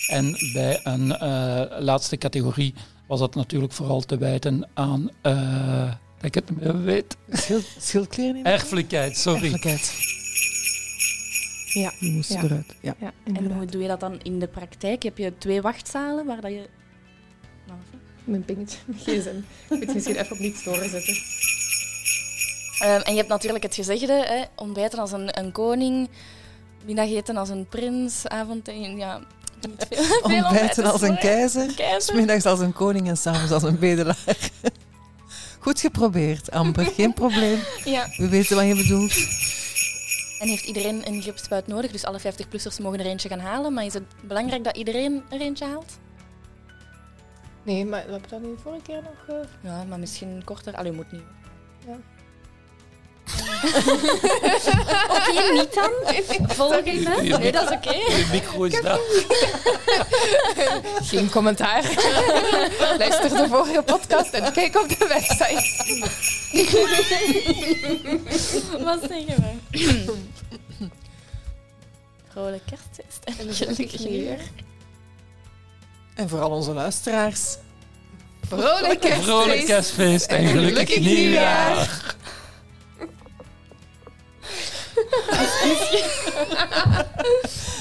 En 0.08 0.52
bij 0.54 0.80
een 0.84 1.06
uh, 1.08 1.80
laatste 1.80 2.18
categorie 2.18 2.74
was 3.08 3.20
dat 3.20 3.36
natuurlijk 3.36 3.74
vooral 3.74 4.02
te 4.02 4.18
wijten 4.18 4.70
aan, 4.74 5.10
uh, 5.24 5.92
dat 6.16 6.26
ik 6.26 6.34
het 6.34 6.50
niet 6.50 6.60
meer 6.60 6.84
weet. 6.84 7.18
Schild? 7.80 8.18
Erfelijkheid, 8.44 9.18
sorry. 9.18 9.42
Erfelijkheid. 9.42 10.14
Ja. 11.74 11.94
Die 12.00 12.12
moest 12.12 12.34
ja. 12.34 12.44
eruit. 12.44 12.76
Ja. 12.82 12.96
ja 13.00 13.14
en 13.24 13.52
hoe 13.52 13.66
doe 13.66 13.82
je 13.82 13.88
dat 13.88 14.00
dan 14.00 14.20
in 14.22 14.40
de 14.40 14.48
praktijk? 14.48 15.04
Heb 15.04 15.18
je 15.18 15.38
twee 15.38 15.62
wachtzalen 15.62 16.26
waar 16.26 16.42
dat 16.42 16.52
je... 16.52 16.70
Mijn 18.24 18.46
pingetje, 18.46 18.78
geen 18.98 19.22
zin. 19.22 19.46
Ik 19.70 19.86
moet 19.86 19.94
misschien 19.94 20.16
even 20.16 20.32
op 20.32 20.40
niets 20.40 20.64
doorzetten. 20.64 21.16
Um, 22.84 23.02
en 23.02 23.12
je 23.12 23.18
hebt 23.18 23.30
natuurlijk 23.30 23.64
het 23.64 23.76
gezegde, 23.76 24.14
hè, 24.14 24.44
ontbijten 24.56 25.00
als 25.00 25.12
een, 25.12 25.40
een 25.40 25.52
koning, 25.52 26.10
middageten 26.86 27.38
als 27.38 27.50
een 27.50 27.68
prins, 27.68 28.28
avondeten, 28.28 28.98
ja... 28.98 29.22
Niet 29.62 29.86
veel, 29.90 30.04
veel 30.32 30.44
ontbijten 30.44 30.92
als 30.92 31.02
een 31.02 31.18
keizer, 31.18 31.74
keizer. 31.76 32.16
middags 32.16 32.46
als 32.46 32.60
een 32.60 32.74
koning 32.74 33.08
en 33.08 33.18
s'avonds 33.18 33.52
als 33.52 33.64
een 33.64 33.80
bedelaar. 33.80 34.18
Goed 35.60 35.80
geprobeerd, 35.80 36.52
Amber, 36.52 36.86
geen 36.86 37.14
probleem. 37.14 37.60
Ja. 37.84 38.08
We 38.18 38.30
weten 38.30 38.56
wat 38.56 38.66
je 38.66 38.76
bedoelt. 38.76 39.14
En 40.40 40.48
heeft 40.48 40.66
iedereen 40.66 41.08
een 41.08 41.22
griepspuit 41.22 41.68
nodig? 41.68 41.92
Dus 41.92 42.06
alle 42.06 42.20
50-plussers 42.20 42.82
mogen 42.82 43.00
er 43.00 43.06
eentje 43.06 43.30
gaan 43.30 43.40
halen, 43.40 43.74
maar 43.74 43.86
is 43.86 43.94
het 43.94 44.04
belangrijk 44.24 44.64
dat 44.64 44.78
iedereen 44.78 45.24
er 45.30 45.42
eentje 45.42 45.66
haalt? 45.66 45.98
Nee, 47.64 47.86
maar 47.86 48.06
we 48.06 48.12
hebben 48.12 48.30
dat 48.30 48.42
niet 48.42 48.60
vorige 48.64 48.82
keer 48.82 49.02
nog... 49.02 49.38
Uh... 49.38 49.46
Ja, 49.62 49.84
maar 49.84 50.00
misschien 50.00 50.44
korter. 50.44 50.76
Allee, 50.76 50.92
moet 50.92 51.12
niet. 51.12 51.24
Ja. 51.88 51.98
oké, 55.10 55.30
okay, 55.30 55.50
niet 55.52 55.74
dan. 55.74 55.92
Volgende. 56.48 57.38
Nee, 57.40 57.52
dat 57.52 57.64
is 57.64 57.76
oké. 57.76 57.88
Okay. 57.88 58.26
Micro 58.32 58.64
is 58.64 58.82
daar. 58.82 59.00
Geen 61.02 61.30
commentaar. 61.30 61.84
Luister 62.98 63.30
de 63.30 63.48
vorige 63.50 63.82
podcast 63.82 64.34
en 64.34 64.52
kijk 64.54 64.76
op 64.76 64.90
de 64.90 65.08
website. 65.08 65.84
Wat 68.84 69.00
zeggen 69.10 69.60
we? 69.72 70.14
Vrolijk 72.32 72.64
kerstfeest 72.66 73.24
en 73.24 73.48
een 73.48 73.54
gelukkig 73.54 74.00
nieuwjaar. 74.00 74.40
En 76.16 76.30
voor 76.30 76.42
al 76.42 76.50
onze 76.50 76.72
luisteraars. 76.74 77.58
Vrolijk 78.48 79.00
kerstfeest, 79.00 79.24
Vrolijk 79.24 79.66
kerstfeest 79.66 80.26
en 80.26 80.48
gelukkig 80.48 81.00
nieuwjaar. 81.00 82.16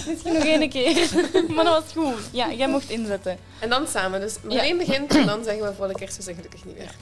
Misschien 0.07 0.33
nog 0.33 0.45
één 0.45 0.69
keer. 0.71 1.09
Maar 1.55 1.65
dat 1.65 1.83
was 1.85 2.05
goed. 2.05 2.23
Ja, 2.31 2.53
jij 2.53 2.69
mocht 2.69 2.91
inzetten. 2.91 3.39
En 3.59 3.69
dan 3.69 3.87
samen. 3.87 4.21
Dus 4.21 4.37
Marleen 4.43 4.79
ja. 4.79 4.85
begint 4.85 5.15
en 5.15 5.27
dan 5.27 5.45
zeggen 5.45 5.67
we 5.67 5.75
vrolijk 5.75 5.99
kerstfeest 5.99 6.29
en 6.29 6.35
gelukkig 6.35 6.65
nieuwjaar. 6.65 6.95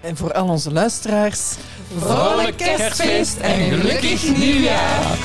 En 0.00 0.16
voor 0.16 0.32
al 0.32 0.48
onze 0.48 0.72
luisteraars. 0.72 1.54
Vrolijk 1.98 2.56
kerstfeest 2.56 3.36
en 3.36 3.70
gelukkig 3.70 4.36
nieuwjaar. 4.36 5.18